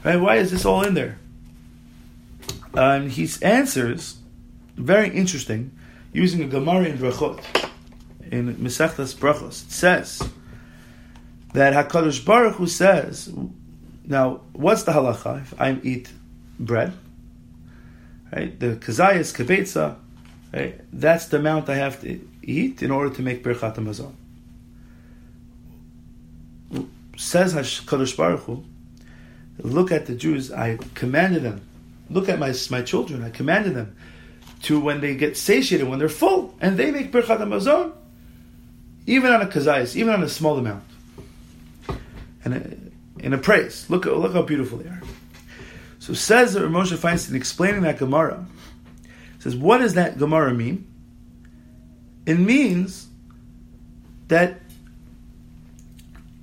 Right? 0.05 0.15
Why 0.15 0.37
is 0.37 0.51
this 0.51 0.63
all 0.63 0.83
in 0.83 0.93
there? 0.93 1.19
And 2.73 3.11
he 3.11 3.29
answers 3.41 4.15
very 4.77 5.09
interesting 5.09 5.77
using 6.13 6.41
a 6.41 6.47
Gemara 6.47 6.85
in 6.85 6.97
Brachot 6.97 7.43
in 8.31 8.55
Mesechtas 8.55 9.13
Brachos. 9.15 9.65
It 9.65 9.71
says 9.73 10.23
that 11.51 11.73
Hakadosh 11.73 12.23
Baruch 12.23 12.55
Hu 12.55 12.67
says, 12.67 13.29
now 14.05 14.39
what's 14.53 14.83
the 14.83 14.93
halacha 14.93 15.41
if 15.41 15.59
I 15.59 15.77
eat 15.83 16.09
bread? 16.57 16.93
Right, 18.31 18.57
the 18.57 18.77
kazayas 18.77 19.35
kavitza, 19.35 19.97
right? 20.53 20.79
That's 20.93 21.25
the 21.25 21.35
amount 21.35 21.67
I 21.67 21.75
have 21.75 21.99
to 21.99 22.28
eat 22.43 22.81
in 22.81 22.91
order 22.91 23.13
to 23.15 23.21
make 23.21 23.43
Birchat 23.43 23.75
Hamazon. 23.75 24.13
Says 27.17 27.53
Hakadosh 27.53 28.15
Baruch 28.15 28.41
Hu, 28.41 28.63
look 29.59 29.91
at 29.91 30.05
the 30.05 30.15
Jews. 30.15 30.51
I 30.51 30.77
commanded 30.95 31.43
them. 31.43 31.61
Look 32.09 32.29
at 32.29 32.39
my 32.39 32.53
my 32.69 32.81
children. 32.81 33.23
I 33.23 33.29
commanded 33.29 33.75
them. 33.75 33.95
to 34.63 34.79
when 34.79 35.01
they 35.01 35.15
get 35.15 35.37
satiated, 35.37 35.87
when 35.87 35.99
they're 35.99 36.09
full, 36.09 36.53
and 36.59 36.77
they 36.77 36.91
make 36.91 37.11
Birchat 37.11 37.39
Hamazon, 37.39 37.93
even 39.05 39.31
on 39.31 39.41
a 39.41 39.45
kazayas, 39.45 39.95
even 39.95 40.13
on 40.13 40.23
a 40.23 40.29
small 40.29 40.57
amount. 40.57 40.83
And 42.43 42.53
a, 42.53 43.23
in 43.23 43.33
a 43.33 43.37
praise. 43.37 43.89
Look, 43.89 44.05
look 44.05 44.33
how 44.33 44.41
beautiful 44.41 44.77
they 44.77 44.89
are. 44.89 45.01
So 45.99 46.13
says 46.13 46.55
Moshe 46.55 46.95
Feinstein 46.95 47.35
explaining 47.35 47.81
that 47.81 47.99
Gemara, 47.99 48.45
says, 49.39 49.55
what 49.55 49.79
does 49.79 49.93
that 49.93 50.17
Gemara 50.17 50.53
mean? 50.53 50.88
It 52.29 52.37
means 52.37 53.07
that 54.27 54.59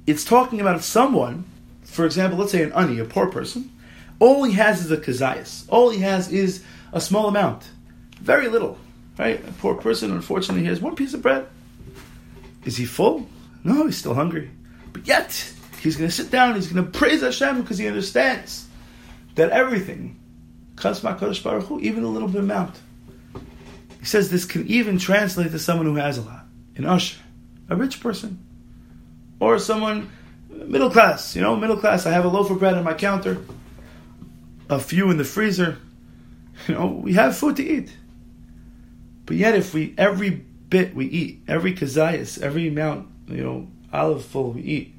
it's 0.04 0.24
talking 0.24 0.60
about 0.60 0.82
someone, 0.82 1.44
for 1.84 2.04
example, 2.04 2.40
let's 2.40 2.50
say 2.50 2.64
an 2.64 2.72
ani, 2.72 2.98
a 2.98 3.04
poor 3.04 3.30
person, 3.30 3.70
all 4.18 4.42
he 4.42 4.54
has 4.54 4.84
is 4.84 4.90
a 4.90 4.96
kazayas. 4.96 5.64
All 5.68 5.90
he 5.90 6.00
has 6.00 6.32
is 6.32 6.64
a 6.92 7.00
small 7.00 7.28
amount. 7.28 7.70
Very 8.18 8.48
little. 8.48 8.78
Right? 9.16 9.38
A 9.48 9.52
poor 9.52 9.76
person, 9.76 10.10
unfortunately, 10.10 10.62
he 10.62 10.68
has 10.70 10.80
one 10.80 10.96
piece 10.96 11.14
of 11.14 11.22
bread. 11.22 11.46
Is 12.64 12.76
he 12.76 12.84
full? 12.84 13.28
No, 13.62 13.86
he's 13.86 13.96
still 13.96 14.14
hungry. 14.14 14.50
But 14.92 15.06
yet, 15.06 15.52
he's 15.80 15.96
going 15.96 16.10
to 16.10 16.16
sit 16.16 16.32
down, 16.32 16.56
he's 16.56 16.66
going 16.66 16.84
to 16.84 16.98
praise 16.98 17.20
Hashem 17.20 17.62
because 17.62 17.78
he 17.78 17.86
understands 17.86 18.66
that 19.36 19.50
everything 19.50 20.18
comes 20.74 20.98
Baruch 20.98 21.66
Hu, 21.66 21.78
even 21.78 22.02
a 22.02 22.08
little 22.08 22.26
bit 22.26 22.40
amount. 22.40 22.74
He 24.06 24.10
says 24.10 24.30
this 24.30 24.44
can 24.44 24.64
even 24.68 24.98
translate 24.98 25.50
to 25.50 25.58
someone 25.58 25.84
who 25.84 25.96
has 25.96 26.16
a 26.16 26.22
lot. 26.22 26.44
An 26.76 26.86
usher, 26.86 27.18
a 27.68 27.74
rich 27.74 27.98
person, 27.98 28.38
or 29.40 29.58
someone 29.58 30.12
middle 30.48 30.90
class. 30.90 31.34
You 31.34 31.42
know, 31.42 31.56
middle 31.56 31.76
class. 31.76 32.06
I 32.06 32.12
have 32.12 32.24
a 32.24 32.28
loaf 32.28 32.48
of 32.48 32.60
bread 32.60 32.74
on 32.74 32.84
my 32.84 32.94
counter, 32.94 33.38
a 34.68 34.78
few 34.78 35.10
in 35.10 35.16
the 35.16 35.24
freezer. 35.24 35.78
You 36.68 36.74
know, 36.74 36.86
we 36.86 37.14
have 37.14 37.36
food 37.36 37.56
to 37.56 37.64
eat. 37.64 37.96
But 39.24 39.38
yet, 39.38 39.56
if 39.56 39.74
we 39.74 39.92
every 39.98 40.30
bit 40.30 40.94
we 40.94 41.06
eat, 41.06 41.42
every 41.48 41.74
kazayas, 41.74 42.40
every 42.40 42.68
amount, 42.68 43.08
you 43.26 43.42
know, 43.42 43.68
olive 43.92 44.24
full 44.24 44.52
we 44.52 44.62
eat, 44.62 44.94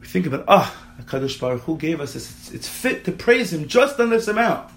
we 0.00 0.06
think 0.06 0.24
about 0.24 0.46
ah, 0.48 0.74
oh, 0.98 1.02
Kadosh 1.02 1.38
Baruch 1.38 1.60
Hu 1.64 1.76
gave 1.76 2.00
us 2.00 2.14
this. 2.14 2.30
It's, 2.30 2.50
it's, 2.50 2.68
fit 2.68 3.04
to 3.04 3.12
praise 3.12 3.52
Him 3.52 3.68
just 3.68 4.00
on 4.00 4.08
this 4.08 4.26
amount, 4.26 4.70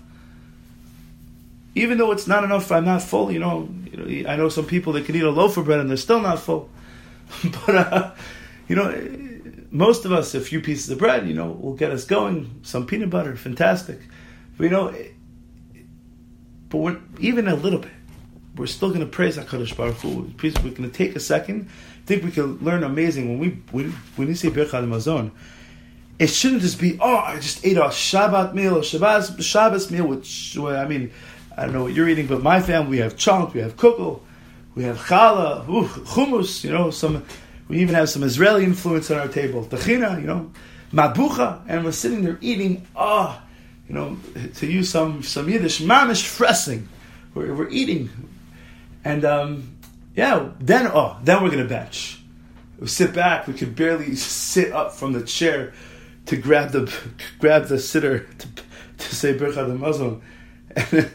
even 1.76 1.98
though 1.98 2.12
it's 2.12 2.28
not 2.28 2.44
enough. 2.44 2.72
I'm 2.72 2.86
not 2.86 3.02
full. 3.02 3.32
You 3.32 3.40
know, 3.40 3.70
you 3.92 4.24
know 4.24 4.30
I 4.30 4.36
know 4.36 4.50
some 4.50 4.66
people 4.66 4.94
that 4.94 5.06
can 5.06 5.16
eat 5.16 5.24
a 5.24 5.30
loaf 5.30 5.58
of 5.58 5.66
bread 5.66 5.80
and 5.80 5.90
they're 5.90 5.98
still 5.98 6.22
not 6.22 6.40
full. 6.40 6.70
but 7.66 7.76
uh, 7.76 8.12
you 8.68 8.76
know, 8.76 8.92
most 9.72 10.06
of 10.06 10.12
us, 10.12 10.36
a 10.36 10.42
few 10.42 10.62
pieces 10.62 10.90
of 10.90 10.98
bread, 10.98 11.28
you 11.28 11.34
know, 11.34 11.52
will 11.52 11.76
get 11.76 11.92
us 11.92 12.06
going. 12.06 12.60
Some 12.64 12.86
peanut 12.86 13.10
butter, 13.10 13.36
fantastic. 13.36 14.00
But 14.58 14.66
you 14.66 14.70
know, 14.70 14.96
but 16.70 16.78
when, 16.78 17.16
even 17.20 17.48
a 17.48 17.56
little 17.56 17.80
bit, 17.80 17.92
we're 18.56 18.68
still 18.68 18.90
going 18.90 19.02
to 19.02 19.06
praise 19.06 19.38
Hakadosh 19.38 19.76
Baruch 19.76 19.98
Hu. 19.98 20.32
We're 20.42 20.52
going 20.52 20.90
to 20.90 20.90
take 20.90 21.16
a 21.16 21.20
second. 21.20 21.70
I 22.04 22.06
think 22.06 22.24
we 22.24 22.32
can 22.32 22.58
learn 22.58 22.84
amazing 22.84 23.30
when 23.30 23.40
we 23.40 23.50
when, 23.72 23.92
when 24.16 24.28
we 24.28 24.36
say 24.36 24.50
Birchad 24.50 24.88
Mazon. 24.88 25.32
It 26.20 26.28
shouldn't 26.28 26.62
just 26.62 26.80
be 26.80 26.98
oh 27.00 27.18
I 27.18 27.36
just 27.38 27.66
ate 27.66 27.78
a 27.78 27.82
Shabbat 27.82 28.54
meal 28.54 28.78
or 28.78 28.84
Shabbos 28.84 29.44
Shabbos 29.44 29.90
meal 29.90 30.06
which 30.06 30.58
I 30.58 30.88
mean 30.88 31.12
I 31.58 31.64
don't 31.64 31.74
know 31.74 31.84
what 31.84 31.94
you're 31.94 32.10
eating 32.10 32.28
but 32.28 32.42
my 32.42 32.62
family 32.62 32.92
we 32.92 32.98
have 33.00 33.18
chunk 33.18 33.54
we 33.54 33.62
have 33.62 33.76
kugel 33.76 34.22
we 34.76 34.84
have 34.84 34.98
challah 34.98 35.68
ooh, 35.70 35.88
hummus 35.88 36.64
you 36.64 36.72
know 36.72 36.92
some 36.92 37.26
we 37.68 37.80
even 37.80 37.96
have 37.96 38.10
some 38.10 38.24
Israeli 38.24 38.64
influence 38.64 39.12
on 39.12 39.20
our 39.20 39.28
table 39.28 39.66
tachina 39.66 40.20
you 40.20 40.28
know 40.28 40.52
matbucha 40.92 41.62
and 41.68 41.86
we're 41.86 41.92
sitting 41.92 42.24
there 42.24 42.38
eating 42.42 42.86
oh 42.96 43.42
you 43.88 43.96
know 43.96 44.18
to 44.56 44.68
use 44.68 44.90
some 44.90 45.24
some 45.24 45.50
Yiddish 45.50 45.80
mamish 45.80 46.24
fressing 46.38 46.86
we're, 47.34 47.54
we're 47.54 47.70
eating 47.70 48.10
and 49.04 49.26
um, 49.26 49.78
yeah, 50.16 50.50
then 50.60 50.88
oh, 50.88 51.18
then 51.24 51.44
we're 51.44 51.50
gonna 51.50 51.66
bench. 51.66 52.20
We 52.80 52.88
sit 52.88 53.14
back. 53.14 53.48
We 53.48 53.54
could 53.54 53.76
barely 53.76 54.16
sit 54.16 54.72
up 54.72 54.94
from 54.94 55.14
the 55.14 55.24
chair 55.24 55.74
to 56.28 56.38
grab 56.38 56.72
the 56.72 56.94
grab 57.40 57.68
the 57.68 57.76
siddur 57.76 58.26
to, 58.38 58.48
to 58.98 59.16
say 59.16 59.38
Birchad 59.38 59.78
Hamazon. 59.78 60.22
And 60.74 61.12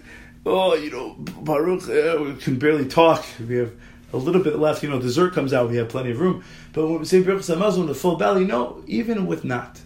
oh, 0.46 0.74
you 0.74 0.90
know, 0.90 1.16
Baruch, 1.18 1.88
uh, 1.88 2.22
we 2.22 2.34
can 2.36 2.58
barely 2.58 2.86
talk. 2.86 3.24
We 3.46 3.56
have 3.56 3.72
a 4.12 4.16
little 4.16 4.42
bit 4.42 4.58
left. 4.58 4.82
You 4.82 4.88
know, 4.88 5.00
dessert 5.00 5.34
comes 5.34 5.52
out. 5.52 5.68
We 5.68 5.76
have 5.76 5.88
plenty 5.88 6.12
of 6.12 6.20
room. 6.20 6.44
But 6.72 6.86
when 6.86 7.00
we 7.00 7.04
say 7.04 7.22
Birchad 7.22 7.56
Hamazon, 7.56 7.86
the 7.86 7.94
full 7.94 8.16
belly, 8.16 8.44
no, 8.44 8.82
even 8.86 9.26
with 9.26 9.44
not, 9.44 9.80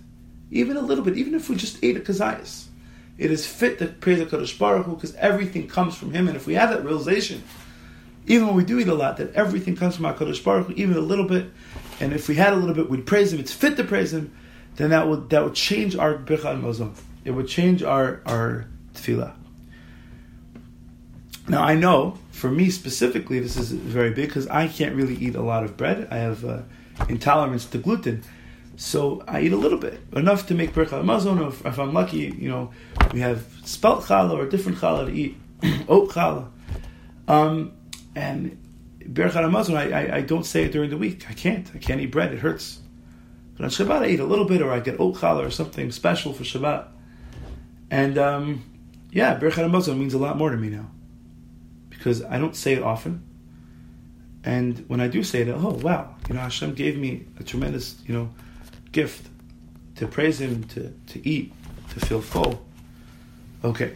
even 0.50 0.76
a 0.76 0.80
little 0.80 1.04
bit, 1.04 1.16
even 1.16 1.34
if 1.34 1.48
we 1.48 1.56
just 1.56 1.82
ate 1.82 1.96
a 1.96 2.00
kazayas, 2.00 2.66
it 3.18 3.30
is 3.30 3.46
fit 3.46 3.78
to 3.78 3.86
praise 3.86 4.18
the 4.18 4.26
Kadosh 4.26 4.58
Baruch 4.58 4.86
Hu 4.86 4.94
because 4.94 5.14
everything 5.16 5.66
comes 5.68 5.96
from 5.96 6.12
Him. 6.12 6.28
And 6.28 6.36
if 6.36 6.46
we 6.46 6.54
have 6.54 6.70
that 6.70 6.84
realization 6.84 7.42
even 8.26 8.46
when 8.46 8.56
we 8.56 8.64
do 8.64 8.78
eat 8.78 8.88
a 8.88 8.94
lot, 8.94 9.16
that 9.16 9.34
everything 9.34 9.76
comes 9.76 9.96
from 9.96 10.06
our 10.06 10.14
HaKadosh 10.14 10.44
Baruch 10.44 10.68
Hu, 10.68 10.72
even 10.74 10.96
a 10.96 11.00
little 11.00 11.26
bit. 11.26 11.50
And 12.00 12.12
if 12.12 12.28
we 12.28 12.36
had 12.36 12.52
a 12.52 12.56
little 12.56 12.74
bit, 12.74 12.88
we'd 12.88 13.06
praise 13.06 13.32
Him. 13.32 13.40
It's 13.40 13.52
fit 13.52 13.76
to 13.76 13.84
praise 13.84 14.12
Him. 14.12 14.32
Then 14.76 14.90
that 14.90 15.08
would 15.08 15.30
that 15.30 15.42
would 15.42 15.54
change 15.54 15.96
our 15.96 16.14
Birchad 16.14 16.62
Mazon. 16.62 16.94
It 17.24 17.32
would 17.32 17.48
change 17.48 17.82
our 17.82 18.22
our 18.24 18.66
tefillah. 18.94 19.34
Now 21.50 21.64
I 21.64 21.74
know 21.74 22.16
for 22.30 22.48
me 22.48 22.70
specifically, 22.70 23.40
this 23.40 23.56
is 23.56 23.72
very 23.72 24.10
big 24.10 24.28
because 24.28 24.46
I 24.46 24.68
can't 24.68 24.94
really 24.94 25.16
eat 25.16 25.34
a 25.34 25.42
lot 25.42 25.64
of 25.64 25.76
bread. 25.76 26.06
I 26.08 26.18
have 26.18 26.44
uh, 26.44 26.62
intolerance 27.08 27.64
to 27.66 27.78
gluten, 27.78 28.22
so 28.76 29.24
I 29.26 29.40
eat 29.40 29.52
a 29.52 29.56
little 29.56 29.76
bit, 29.76 30.00
enough 30.12 30.46
to 30.46 30.54
make 30.54 30.72
Birchad 30.72 31.04
Mazon. 31.04 31.40
Or 31.40 31.48
if, 31.48 31.66
if, 31.66 31.80
I'm 31.80 31.92
lucky, 31.92 32.32
you 32.38 32.48
know, 32.48 32.70
we 33.12 33.18
have 33.18 33.44
spelt 33.64 34.04
challah 34.04 34.38
or 34.38 34.46
different 34.46 34.78
challah 34.78 35.06
to 35.06 35.12
eat, 35.12 35.36
oat 35.88 36.10
challah. 36.10 36.46
Um, 37.26 37.72
and 38.14 38.56
Berachad 39.00 39.42
Hamazon, 39.42 39.74
I, 39.74 39.90
I, 39.90 40.16
I, 40.18 40.20
don't 40.20 40.46
say 40.46 40.62
it 40.62 40.70
during 40.70 40.90
the 40.90 40.96
week. 40.96 41.28
I 41.28 41.32
can't. 41.32 41.68
I 41.74 41.78
can't 41.78 42.00
eat 42.00 42.12
bread. 42.12 42.32
It 42.32 42.38
hurts. 42.38 42.78
But 43.56 43.64
on 43.64 43.70
Shabbat, 43.70 44.02
I 44.02 44.06
eat 44.06 44.20
a 44.20 44.24
little 44.24 44.44
bit, 44.44 44.62
or 44.62 44.70
I 44.70 44.78
get 44.78 45.00
oat 45.00 45.16
challah 45.16 45.44
or 45.46 45.50
something 45.50 45.90
special 45.90 46.32
for 46.32 46.44
Shabbat. 46.44 46.86
And 47.90 48.18
um, 48.18 48.62
yeah, 49.10 49.36
Berachad 49.36 49.68
Hamazon 49.68 49.98
means 49.98 50.14
a 50.14 50.18
lot 50.18 50.38
more 50.38 50.50
to 50.50 50.56
me 50.56 50.68
now 50.68 50.86
because 52.00 52.24
I 52.24 52.38
don't 52.38 52.56
say 52.56 52.72
it 52.72 52.82
often. 52.82 53.22
And 54.42 54.86
when 54.88 55.02
I 55.02 55.08
do 55.08 55.22
say 55.22 55.42
it, 55.42 55.48
oh 55.48 55.78
wow, 55.82 56.14
you 56.26 56.34
know, 56.34 56.40
Hashem 56.40 56.72
gave 56.72 56.96
me 56.96 57.26
a 57.38 57.44
tremendous, 57.44 58.00
you 58.06 58.14
know, 58.14 58.30
gift 58.90 59.28
to 59.96 60.06
praise 60.06 60.40
Him, 60.40 60.64
to 60.68 60.94
to 61.08 61.28
eat, 61.28 61.52
to 61.90 62.00
feel 62.00 62.22
full. 62.22 62.64
Okay, 63.62 63.94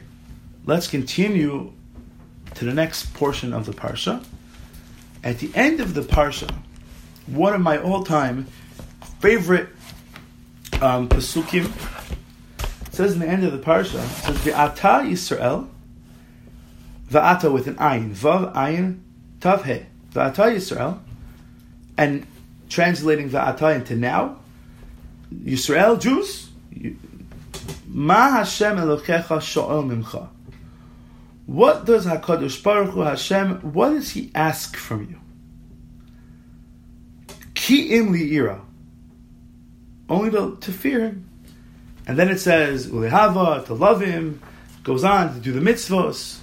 let's 0.66 0.86
continue 0.86 1.72
to 2.56 2.64
the 2.66 2.74
next 2.74 3.14
portion 3.14 3.54
of 3.54 3.64
the 3.64 3.72
parsha. 3.72 4.22
At 5.22 5.38
the 5.38 5.50
end 5.54 5.80
of 5.80 5.94
the 5.94 6.02
parsha, 6.02 6.54
one 7.26 7.54
of 7.54 7.62
my 7.62 7.78
all-time 7.78 8.46
favorite 9.20 9.70
um, 10.82 11.08
pasukim 11.08 11.72
says 12.92 13.14
in 13.14 13.20
the 13.20 13.26
end 13.26 13.44
of 13.44 13.52
the 13.52 13.58
parsha, 13.58 13.98
says 14.22 14.36
V'ata 14.36 15.08
Yisrael, 15.08 15.70
V'ata 17.14 17.52
with 17.52 17.68
an 17.68 17.76
ayin, 17.76 18.10
Vav 18.12 18.52
ayin, 18.54 18.98
Tav 19.40 19.64
he, 19.64 19.80
V'ata 20.12 20.52
Yisrael, 20.52 20.98
and 21.96 22.26
translating 22.68 23.30
V'ata 23.30 23.76
into 23.76 23.94
now, 23.94 24.38
Yisrael, 25.32 26.00
Jews, 26.00 26.50
Ma 27.86 28.30
Hashem 28.30 28.76
Elokecha 28.76 29.40
Sho'el 29.40 29.84
Mimcha. 29.86 30.28
What 31.46 31.84
does 31.84 32.04
Hakadosh 32.06 32.60
Baruch 32.62 32.90
Hu 32.90 33.00
Hashem? 33.02 33.72
What 33.72 33.90
does 33.90 34.10
He 34.10 34.32
ask 34.34 34.76
from 34.76 35.02
you? 35.02 35.20
Ki 37.54 37.96
im 37.96 38.12
li'ira, 38.12 38.60
only 40.08 40.30
to, 40.32 40.56
to 40.60 40.72
fear 40.72 41.00
Him. 41.00 41.28
And 42.06 42.18
then 42.18 42.28
it 42.28 42.38
says 42.38 42.88
ulehava 42.88 43.64
to 43.66 43.74
love 43.74 44.00
Him. 44.00 44.40
Goes 44.82 45.04
on 45.04 45.32
to 45.34 45.40
do 45.40 45.52
the 45.52 45.60
mitzvos. 45.60 46.40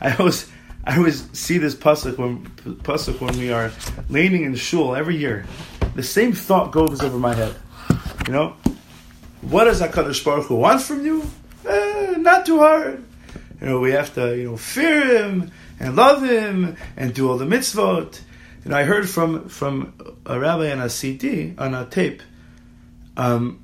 I 0.00 0.16
always 0.16 0.50
I 0.84 0.96
always 0.96 1.28
see 1.32 1.58
this 1.58 1.74
pasuk 1.74 2.18
when 2.18 2.44
pasuk 2.82 3.20
when 3.20 3.38
we 3.38 3.52
are 3.52 3.72
leaning 4.08 4.44
in 4.44 4.54
shul 4.54 4.94
every 4.94 5.16
year. 5.16 5.46
The 5.94 6.02
same 6.02 6.32
thought 6.32 6.72
goes 6.72 7.02
over 7.02 7.18
my 7.18 7.34
head. 7.34 7.54
You 8.26 8.32
know, 8.32 8.56
what 9.42 9.64
does 9.64 9.80
Hakadosh 9.80 10.24
Baruch 10.24 10.46
Hu 10.46 10.56
want 10.56 10.82
from 10.82 11.04
you? 11.04 11.28
Eh, 11.68 12.14
not 12.18 12.46
too 12.46 12.58
hard 12.58 13.04
you 13.62 13.68
know, 13.68 13.78
we 13.78 13.92
have 13.92 14.12
to, 14.14 14.36
you 14.36 14.50
know, 14.50 14.56
fear 14.56 15.22
him 15.22 15.52
and 15.78 15.94
love 15.94 16.20
him 16.20 16.76
and 16.96 17.14
do 17.14 17.30
all 17.30 17.38
the 17.38 17.44
mitzvot. 17.44 18.20
You 18.64 18.72
know, 18.72 18.76
I 18.76 18.82
heard 18.82 19.08
from 19.08 19.48
from 19.48 19.94
a 20.26 20.38
rabbi 20.38 20.72
on 20.72 20.80
a 20.80 20.90
CD 20.90 21.54
on 21.56 21.72
a 21.72 21.86
tape. 21.86 22.22
Um, 23.16 23.60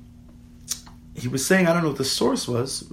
he 1.15 1.27
was 1.27 1.45
saying, 1.45 1.67
I 1.67 1.73
don't 1.73 1.81
know 1.83 1.89
what 1.89 1.97
the 1.97 2.05
source 2.05 2.47
was. 2.47 2.89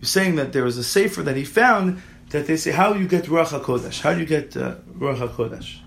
Was 0.00 0.10
saying 0.10 0.36
that 0.36 0.52
there 0.52 0.64
was 0.64 0.76
a 0.76 0.84
sefer 0.84 1.22
that 1.22 1.36
he 1.36 1.44
found 1.44 2.02
that 2.30 2.46
they 2.46 2.56
say, 2.56 2.70
how 2.70 2.92
do 2.92 3.00
you 3.00 3.08
get 3.08 3.24
Ruach 3.24 3.58
HaKodesh? 3.58 4.00
How 4.00 4.14
do 4.14 4.20
you 4.20 4.26
get 4.26 4.56
uh, 4.56 4.76
Ruach 4.92 5.28
HaKodesh? 5.28 5.78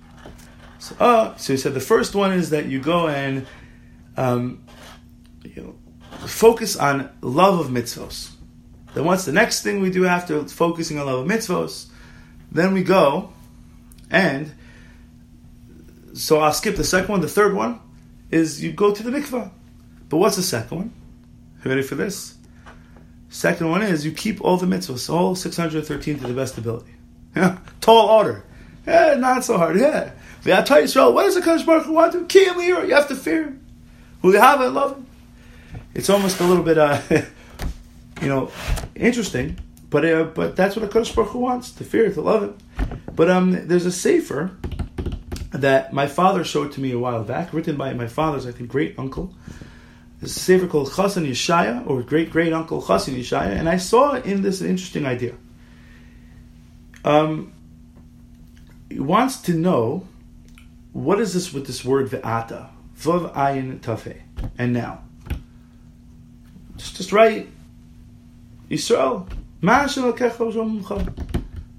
So, 0.79 0.95
uh, 0.99 1.35
so 1.35 1.53
he 1.53 1.57
said 1.57 1.73
the 1.73 1.79
first 1.79 2.15
one 2.15 2.33
is 2.33 2.49
that 2.49 2.65
you 2.65 2.81
go 2.81 3.07
and 3.07 3.45
um, 4.17 4.63
you 5.43 5.61
know, 5.61 5.75
focus 6.27 6.75
on 6.75 7.09
love 7.21 7.59
of 7.59 7.67
mitzvos 7.67 8.31
Then 8.93 9.05
what's 9.05 9.25
the 9.25 9.31
next 9.31 9.63
thing 9.63 9.81
we 9.81 9.89
do 9.91 10.05
after 10.05 10.43
focusing 10.45 10.99
on 10.99 11.05
love 11.05 11.19
of 11.19 11.27
mitzvos? 11.27 11.87
Then 12.51 12.73
we 12.73 12.83
go 12.83 13.31
and 14.09 14.53
so 16.13 16.39
I'll 16.39 16.51
skip 16.51 16.75
the 16.75 16.83
second 16.83 17.09
one. 17.09 17.21
The 17.21 17.29
third 17.29 17.55
one 17.55 17.79
is 18.29 18.61
you 18.61 18.73
go 18.73 18.93
to 18.93 19.03
the 19.03 19.11
mikvah. 19.11 19.51
But 20.09 20.17
what's 20.17 20.35
the 20.35 20.43
second 20.43 20.77
one? 20.77 20.93
You 21.63 21.69
ready 21.69 21.83
for 21.83 21.95
this? 21.95 22.35
Second 23.31 23.69
one 23.69 23.81
is 23.81 24.05
you 24.05 24.11
keep 24.11 24.41
all 24.41 24.57
the 24.57 24.65
mitzvahs, 24.65 25.09
all 25.09 25.35
613 25.35 26.19
to 26.19 26.27
the 26.27 26.33
best 26.33 26.57
ability. 26.57 26.91
Yeah, 27.33 27.59
tall 27.79 28.09
order. 28.09 28.43
Yeah, 28.85 29.15
not 29.15 29.45
so 29.45 29.57
hard. 29.57 29.79
Yeah. 29.79 30.11
Tell 30.43 30.81
Yisrael, 30.81 31.13
what 31.13 31.23
does 31.23 31.35
the 31.35 31.41
Kodesh 31.41 31.65
Baruch 31.65 31.85
Hu 31.85 31.93
want 31.93 32.11
to? 32.11 32.25
Kiyam 32.25 32.61
You 32.61 32.93
have 32.93 33.07
to 33.07 33.15
fear 33.15 33.43
him. 33.43 33.65
Who 34.21 34.33
you 34.33 34.39
have 34.39 34.59
and 34.59 34.73
love 34.73 34.97
him. 34.97 35.07
It's 35.93 36.09
almost 36.09 36.41
a 36.41 36.43
little 36.43 36.63
bit, 36.63 36.77
uh, 36.77 36.99
you 38.21 38.27
know, 38.27 38.51
interesting. 38.95 39.57
But 39.89 40.03
uh, 40.03 40.23
but 40.25 40.57
that's 40.57 40.75
what 40.75 40.83
a 40.83 40.89
Kodesh 40.89 41.15
Baruch 41.15 41.31
Hu 41.31 41.39
wants: 41.39 41.71
to 41.71 41.85
fear, 41.85 42.11
to 42.11 42.21
love 42.21 42.43
him. 42.43 42.57
But 43.15 43.29
um, 43.29 43.67
there's 43.67 43.85
a 43.85 43.93
sefer 43.93 44.51
that 45.53 45.93
my 45.93 46.07
father 46.07 46.43
showed 46.43 46.73
to 46.73 46.81
me 46.81 46.91
a 46.91 46.99
while 46.99 47.23
back, 47.23 47.53
written 47.53 47.77
by 47.77 47.93
my 47.93 48.07
father's, 48.07 48.45
I 48.45 48.51
think, 48.51 48.69
great 48.69 48.99
uncle. 48.99 49.33
It's 50.21 50.35
a 50.35 50.39
sefer 50.39 50.67
called 50.67 50.89
Chassan 50.91 51.27
Yeshaya, 51.27 51.87
or 51.87 52.03
great 52.03 52.31
great 52.31 52.53
uncle 52.53 52.81
Chassan 52.81 53.15
Yeshaya, 53.17 53.57
and 53.57 53.67
I 53.67 53.77
saw 53.77 54.13
in 54.13 54.43
this 54.43 54.61
an 54.61 54.67
interesting 54.67 55.05
idea. 55.05 55.33
Um, 57.03 57.53
he 58.89 58.99
wants 58.99 59.41
to 59.43 59.53
know 59.53 60.07
what 60.93 61.19
is 61.19 61.33
this 61.33 61.51
with 61.51 61.65
this 61.65 61.83
word 61.83 62.09
ve'ata, 62.09 62.69
vav 62.97 63.33
ayin 63.33 63.79
tafe, 63.79 64.21
and 64.57 64.73
now. 64.73 65.03
Just, 66.77 66.97
just 66.97 67.11
write 67.11 67.49
Yisrael. 68.69 69.27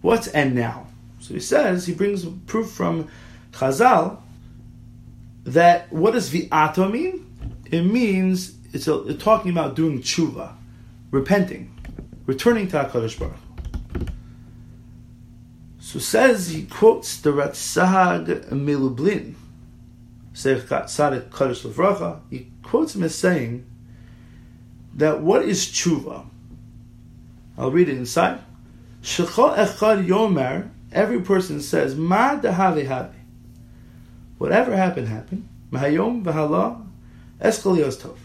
What's 0.00 0.28
and 0.28 0.54
now? 0.54 0.86
So 1.20 1.34
he 1.34 1.40
says 1.40 1.86
he 1.86 1.94
brings 1.94 2.24
proof 2.46 2.70
from 2.70 3.08
Chazal 3.52 4.18
that 5.44 5.92
what 5.92 6.12
does 6.12 6.30
vi'ata 6.30 6.90
mean? 6.90 7.31
It 7.72 7.82
means 7.82 8.54
it's, 8.74 8.86
a, 8.86 9.02
it's 9.08 9.24
talking 9.24 9.50
about 9.50 9.74
doing 9.74 10.02
tshuva, 10.02 10.52
repenting, 11.10 11.74
returning 12.26 12.68
to 12.68 12.84
Hakadosh 12.84 13.18
Baruch. 13.18 13.36
So 15.80 15.98
says 15.98 16.50
he 16.50 16.64
quotes 16.66 17.18
the 17.20 17.30
Ratzag 17.30 18.50
Milublin, 18.50 19.34
Sadik 20.34 20.68
Kadosh 20.68 21.64
Levracha. 21.66 22.20
He 22.28 22.48
quotes 22.62 22.94
him 22.94 23.04
as 23.04 23.14
saying 23.14 23.64
that 24.94 25.22
what 25.22 25.42
is 25.42 25.64
tshuva? 25.66 26.26
I'll 27.56 27.70
read 27.70 27.88
it 27.88 27.96
inside. 27.96 28.40
Shechol 29.02 29.56
echad 29.56 30.06
yomer. 30.06 30.68
Every 30.92 31.22
person 31.22 31.62
says 31.62 31.96
ma 31.96 32.38
dehave 32.38 32.86
have. 32.86 33.14
Whatever 34.36 34.76
happened, 34.76 35.08
happened. 35.08 35.48
Mahayom 35.70 36.22
v'hala 36.22 36.81
eskal 37.42 37.76
tov. 37.76 38.16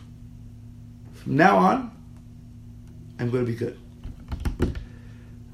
From 1.15 1.35
now 1.35 1.57
on, 1.57 1.91
I'm 3.19 3.29
going 3.29 3.45
to 3.45 3.51
be 3.51 3.57
good. 3.57 3.77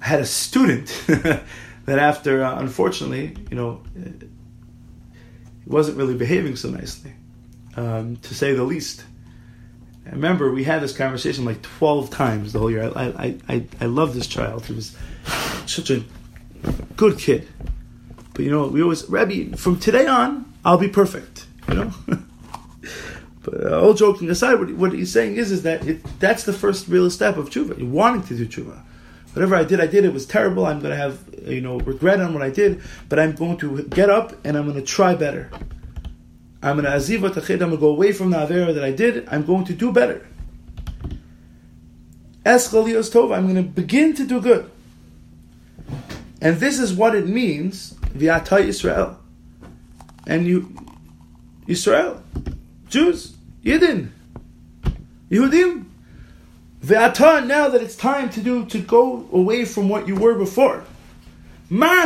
I 0.02 0.06
had 0.06 0.20
a 0.20 0.26
student 0.26 0.88
that 1.08 1.46
after, 1.88 2.44
uh, 2.44 2.60
unfortunately, 2.60 3.36
you 3.50 3.56
know, 3.56 3.82
he 3.96 5.70
wasn't 5.70 5.98
really 5.98 6.16
behaving 6.16 6.58
so 6.58 6.70
nicely, 6.70 7.14
um, 7.78 8.18
to 8.18 8.36
say 8.36 8.54
the 8.54 8.64
least. 8.64 9.06
I 10.06 10.10
remember 10.10 10.52
we 10.52 10.66
had 10.66 10.82
this 10.82 10.96
conversation 10.96 11.46
like 11.46 11.62
12 11.62 12.10
times 12.10 12.52
the 12.52 12.60
whole 12.60 12.70
year. 12.70 12.92
I, 12.94 13.06
I, 13.06 13.38
I, 13.48 13.68
I 13.80 13.86
love 13.86 14.14
this 14.14 14.28
child. 14.28 14.66
He 14.66 14.74
was 14.74 14.96
such 15.66 15.90
a 15.90 16.04
good 16.98 17.18
kid. 17.18 17.48
But 18.34 18.44
you 18.44 18.52
know, 18.52 18.68
we 18.68 18.82
always, 18.82 19.08
Rabbi, 19.10 19.52
from 19.56 19.80
today 19.80 20.06
on, 20.08 20.52
I'll 20.66 20.78
be 20.78 20.90
perfect. 20.90 21.46
You 21.70 21.76
know? 21.76 21.94
but 23.44 23.66
uh, 23.66 23.82
all 23.82 23.94
joking 23.94 24.30
aside, 24.30 24.56
what, 24.56 24.72
what, 24.72 24.94
he's 24.94 25.12
saying 25.12 25.36
is, 25.36 25.52
is 25.52 25.64
that 25.64 25.86
it, 25.86 26.04
that's 26.20 26.44
the 26.44 26.54
first 26.54 26.88
real 26.88 27.10
step 27.10 27.38
of 27.38 27.50
tshuva. 27.50 27.78
You're 27.78 27.88
wanting 27.90 28.24
to 28.24 28.36
do 28.36 28.48
tshuva. 28.48 28.82
Whatever 29.34 29.56
I 29.56 29.64
did, 29.64 29.80
I 29.80 29.88
did. 29.88 30.06
It 30.06 30.14
was 30.14 30.26
terrible. 30.26 30.66
I'm 30.66 30.80
going 30.80 30.92
to 30.92 30.98
have, 30.98 31.20
you 31.46 31.60
know, 31.60 31.80
regret 31.80 32.22
on 32.22 32.34
what 32.34 32.44
I 32.44 32.50
did. 32.50 32.82
But 33.10 33.20
I'm 33.20 33.34
going 33.34 33.58
to 33.58 33.84
get 33.84 34.10
up 34.10 34.34
and 34.46 34.56
I'm 34.56 34.64
going 34.64 34.80
to 34.80 34.86
try 34.86 35.16
better. 35.16 35.50
I'm 36.62 36.80
going 36.80 36.86
to 36.86 36.92
aziva 36.92 37.30
tachid. 37.30 37.54
I'm 37.54 37.60
going 37.60 37.72
to 37.72 37.78
go 37.78 37.90
away 37.90 38.14
from 38.14 38.30
the 38.30 38.38
avera 38.38 38.74
that 38.74 38.84
I 38.84 38.92
did. 38.92 39.28
I'm 39.30 39.46
going 39.46 39.66
to 39.66 39.74
do 39.74 39.92
better. 39.92 40.26
Es 42.46 42.72
tov. 42.72 43.36
I'm 43.36 43.52
going 43.52 43.56
to 43.56 43.64
begin 43.64 44.14
to 44.16 44.26
do 44.26 44.40
good. 44.40 44.70
And 46.42 46.58
this 46.60 46.80
is 46.80 46.94
what 46.94 47.16
it 47.16 47.28
means, 47.28 47.94
v'ata 48.14 48.64
Yisrael. 48.64 49.18
And 50.28 50.46
you, 50.46 50.76
Israel, 51.68 52.23
Jews, 52.94 53.36
Yidden, 53.64 54.10
Yehudim, 55.32 55.86
v'ata, 56.86 57.44
now 57.44 57.68
that 57.68 57.82
it's 57.82 57.96
time 57.96 58.30
to 58.30 58.40
do, 58.40 58.68
to 58.68 58.78
go 58.78 59.28
away 59.32 59.66
from 59.66 59.90
what 59.90 60.08
you 60.08 60.14
were 60.14 60.36
before. 60.36 60.84
Now, 61.72 62.06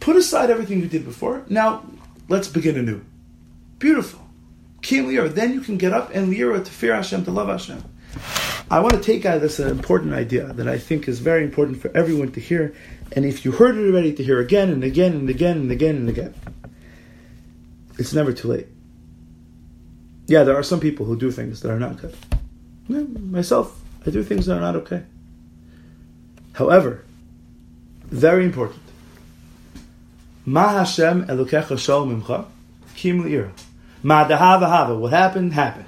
put 0.00 0.16
aside 0.16 0.50
everything 0.50 0.80
you 0.80 0.86
did 0.86 1.06
before. 1.06 1.44
Now, 1.48 1.86
let's 2.28 2.48
begin 2.48 2.76
anew. 2.76 3.00
Beautiful. 3.78 4.20
Kim 4.82 5.06
Lira. 5.06 5.30
Then 5.30 5.54
you 5.54 5.62
can 5.62 5.78
get 5.78 5.94
up 5.94 6.10
and 6.12 6.28
lira 6.28 6.62
to 6.62 6.70
fear 6.70 6.94
Hashem, 6.94 7.24
to 7.24 7.30
love 7.30 7.48
Hashem. 7.48 7.82
I 8.70 8.80
want 8.80 8.92
to 8.92 9.00
take 9.00 9.24
out 9.24 9.36
of 9.36 9.40
this 9.40 9.58
uh, 9.58 9.68
important 9.68 10.12
idea 10.12 10.52
that 10.52 10.68
I 10.68 10.76
think 10.76 11.08
is 11.08 11.20
very 11.20 11.42
important 11.42 11.80
for 11.80 11.90
everyone 11.96 12.32
to 12.32 12.40
hear, 12.40 12.74
and 13.12 13.24
if 13.24 13.46
you 13.46 13.52
heard 13.52 13.78
it 13.78 13.88
already, 13.88 14.12
to 14.12 14.22
hear 14.22 14.40
again 14.40 14.68
and 14.68 14.84
again 14.84 15.12
and 15.14 15.30
again 15.30 15.56
and 15.56 15.70
again 15.70 15.96
and 15.96 16.08
again. 16.10 16.34
It's 17.98 18.12
never 18.12 18.32
too 18.32 18.48
late. 18.48 18.66
Yeah, 20.26 20.42
there 20.42 20.56
are 20.56 20.62
some 20.62 20.80
people 20.80 21.06
who 21.06 21.16
do 21.16 21.30
things 21.30 21.60
that 21.60 21.70
are 21.70 21.78
not 21.78 22.00
good. 22.00 22.14
Yeah, 22.88 23.02
myself, 23.02 23.80
I 24.06 24.10
do 24.10 24.22
things 24.22 24.46
that 24.46 24.56
are 24.56 24.60
not 24.60 24.76
okay. 24.76 25.02
However, 26.52 27.04
very 28.04 28.44
important. 28.44 28.82
Ma 30.44 30.68
Hashem 30.70 31.26
Elokecha 31.26 31.78
Shalom 31.78 32.20
Imcha 32.20 32.46
Kim 32.94 33.24
Li'ira. 33.24 33.52
Ma 34.02 34.26
Dahava 34.26 34.68
Hava. 34.68 34.96
What 34.96 35.12
happened, 35.12 35.52
happened. 35.52 35.86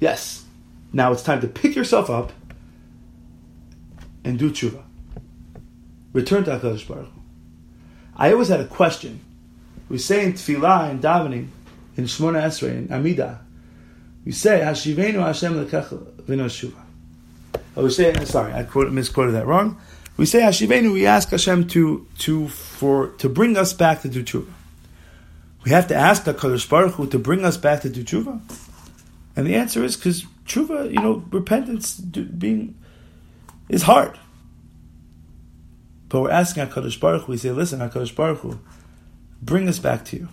Yes, 0.00 0.44
now 0.92 1.12
it's 1.12 1.22
time 1.22 1.40
to 1.40 1.48
pick 1.48 1.74
yourself 1.74 2.10
up 2.10 2.32
and 4.24 4.38
do 4.38 4.50
tshuva. 4.50 4.82
Return 6.12 6.44
to 6.44 6.58
HaKadosh 6.58 6.88
Baruch. 6.88 7.08
I 8.16 8.32
always 8.32 8.48
had 8.48 8.60
a 8.60 8.66
question. 8.66 9.20
We 9.88 9.98
say 9.98 10.24
in 10.24 10.34
tefillah 10.34 10.90
and 10.90 11.02
davening, 11.02 11.48
in 11.96 12.04
Shmona 12.04 12.42
Esrei, 12.44 12.76
in 12.76 12.92
Amida, 12.92 13.40
we 14.24 14.32
say, 14.32 14.60
Hashivenu 14.60 15.24
Hashem 15.24 15.54
lekech 15.54 15.88
v'no 16.24 16.72
Oh, 17.76 17.84
we 17.84 17.90
say, 17.90 18.12
sorry, 18.24 18.52
I 18.52 18.64
quote, 18.64 18.92
misquoted 18.92 19.34
that 19.34 19.46
wrong. 19.46 19.80
We 20.16 20.26
say 20.26 20.40
Hashivenu, 20.40 20.92
we 20.92 21.06
ask 21.06 21.30
Hashem 21.30 21.68
to, 21.68 22.06
to, 22.18 22.48
for, 22.48 23.08
to 23.18 23.28
bring 23.28 23.56
us 23.56 23.72
back 23.72 24.02
to 24.02 24.08
do 24.08 24.22
tshuva. 24.22 24.52
We 25.64 25.70
have 25.70 25.88
to 25.88 25.94
ask 25.94 26.24
the 26.24 26.34
Kadosh 26.34 26.68
Baruch 26.68 26.94
Hu 26.94 27.06
to 27.08 27.18
bring 27.18 27.44
us 27.44 27.56
back 27.56 27.82
to 27.82 27.88
do 27.88 28.04
tshuva. 28.04 28.40
And 29.36 29.46
the 29.46 29.54
answer 29.54 29.84
is 29.84 29.96
because 29.96 30.24
tshuva, 30.46 30.92
you 30.92 31.00
know, 31.00 31.22
repentance 31.30 31.96
being 31.96 32.76
is 33.68 33.82
hard. 33.82 34.18
But 36.08 36.22
we're 36.22 36.30
asking 36.30 36.66
HaKadosh 36.66 36.98
Baruch 36.98 37.22
Hu, 37.22 37.32
we 37.32 37.38
say, 37.38 37.50
listen, 37.50 37.80
HaKadosh 37.80 38.14
Baruch 38.16 38.38
Hu, 38.38 38.58
bring 39.42 39.68
us 39.68 39.78
back 39.78 40.04
to 40.06 40.16
you. 40.16 40.28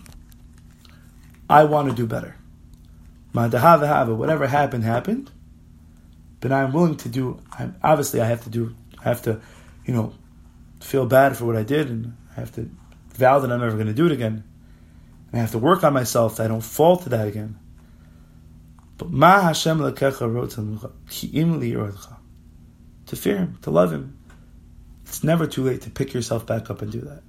I 1.48 1.64
want 1.64 1.88
to 1.88 1.94
do 1.94 2.06
better. 2.06 2.36
Whatever 3.32 4.46
happened, 4.46 4.84
happened. 4.84 5.30
But 6.40 6.52
I'm 6.52 6.72
willing 6.72 6.96
to 6.98 7.08
do, 7.08 7.40
I'm, 7.58 7.76
obviously 7.82 8.20
I 8.20 8.26
have 8.26 8.44
to 8.44 8.50
do, 8.50 8.74
I 9.00 9.04
have 9.04 9.22
to, 9.22 9.40
you 9.84 9.94
know, 9.94 10.14
feel 10.80 11.06
bad 11.06 11.36
for 11.36 11.44
what 11.44 11.56
I 11.56 11.62
did 11.62 11.88
and 11.88 12.16
I 12.36 12.40
have 12.40 12.52
to 12.52 12.70
vow 13.14 13.38
that 13.38 13.50
I'm 13.50 13.60
never 13.60 13.74
going 13.74 13.86
to 13.86 13.94
do 13.94 14.06
it 14.06 14.12
again. 14.12 14.44
And 15.30 15.34
I 15.34 15.38
have 15.38 15.52
to 15.52 15.58
work 15.58 15.82
on 15.84 15.92
myself 15.92 16.36
that 16.36 16.44
I 16.44 16.48
don't 16.48 16.60
fall 16.60 16.96
to 16.98 17.08
that 17.10 17.26
again. 17.26 17.58
But 18.98 19.10
ma 19.10 19.40
Hashem 19.40 19.78
lekecha 19.78 20.28
rotzan 20.28 20.90
to 23.06 23.16
fear 23.16 23.36
Him, 23.36 23.58
to 23.62 23.70
love 23.70 23.92
Him. 23.92 24.18
It's 25.04 25.22
never 25.22 25.46
too 25.46 25.64
late 25.64 25.82
to 25.82 25.90
pick 25.90 26.12
yourself 26.14 26.46
back 26.46 26.70
up 26.70 26.82
and 26.82 26.90
do 26.90 27.00
that. 27.02 27.22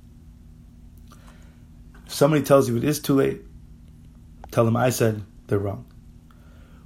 If 2.08 2.14
somebody 2.14 2.42
tells 2.42 2.68
you 2.70 2.78
it 2.78 2.84
is 2.84 3.00
too 3.00 3.16
late, 3.16 3.42
tell 4.50 4.66
them 4.66 4.76
I 4.76 4.90
said 4.90 5.24
they're 5.48 5.60
wrong. 5.60 5.86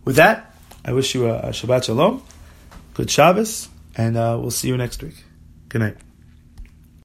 With 0.03 0.15
that, 0.15 0.53
I 0.83 0.93
wish 0.93 1.13
you 1.13 1.29
a, 1.29 1.49
Shabbat 1.49 1.85
Shalom, 1.85 2.23
good 2.95 3.09
Shabbos, 3.09 3.69
and 3.95 4.17
uh, 4.17 4.37
we'll 4.41 4.51
see 4.51 4.67
you 4.67 4.77
next 4.77 5.03
week. 5.03 5.23
Good 5.69 5.81
night. 5.81 5.97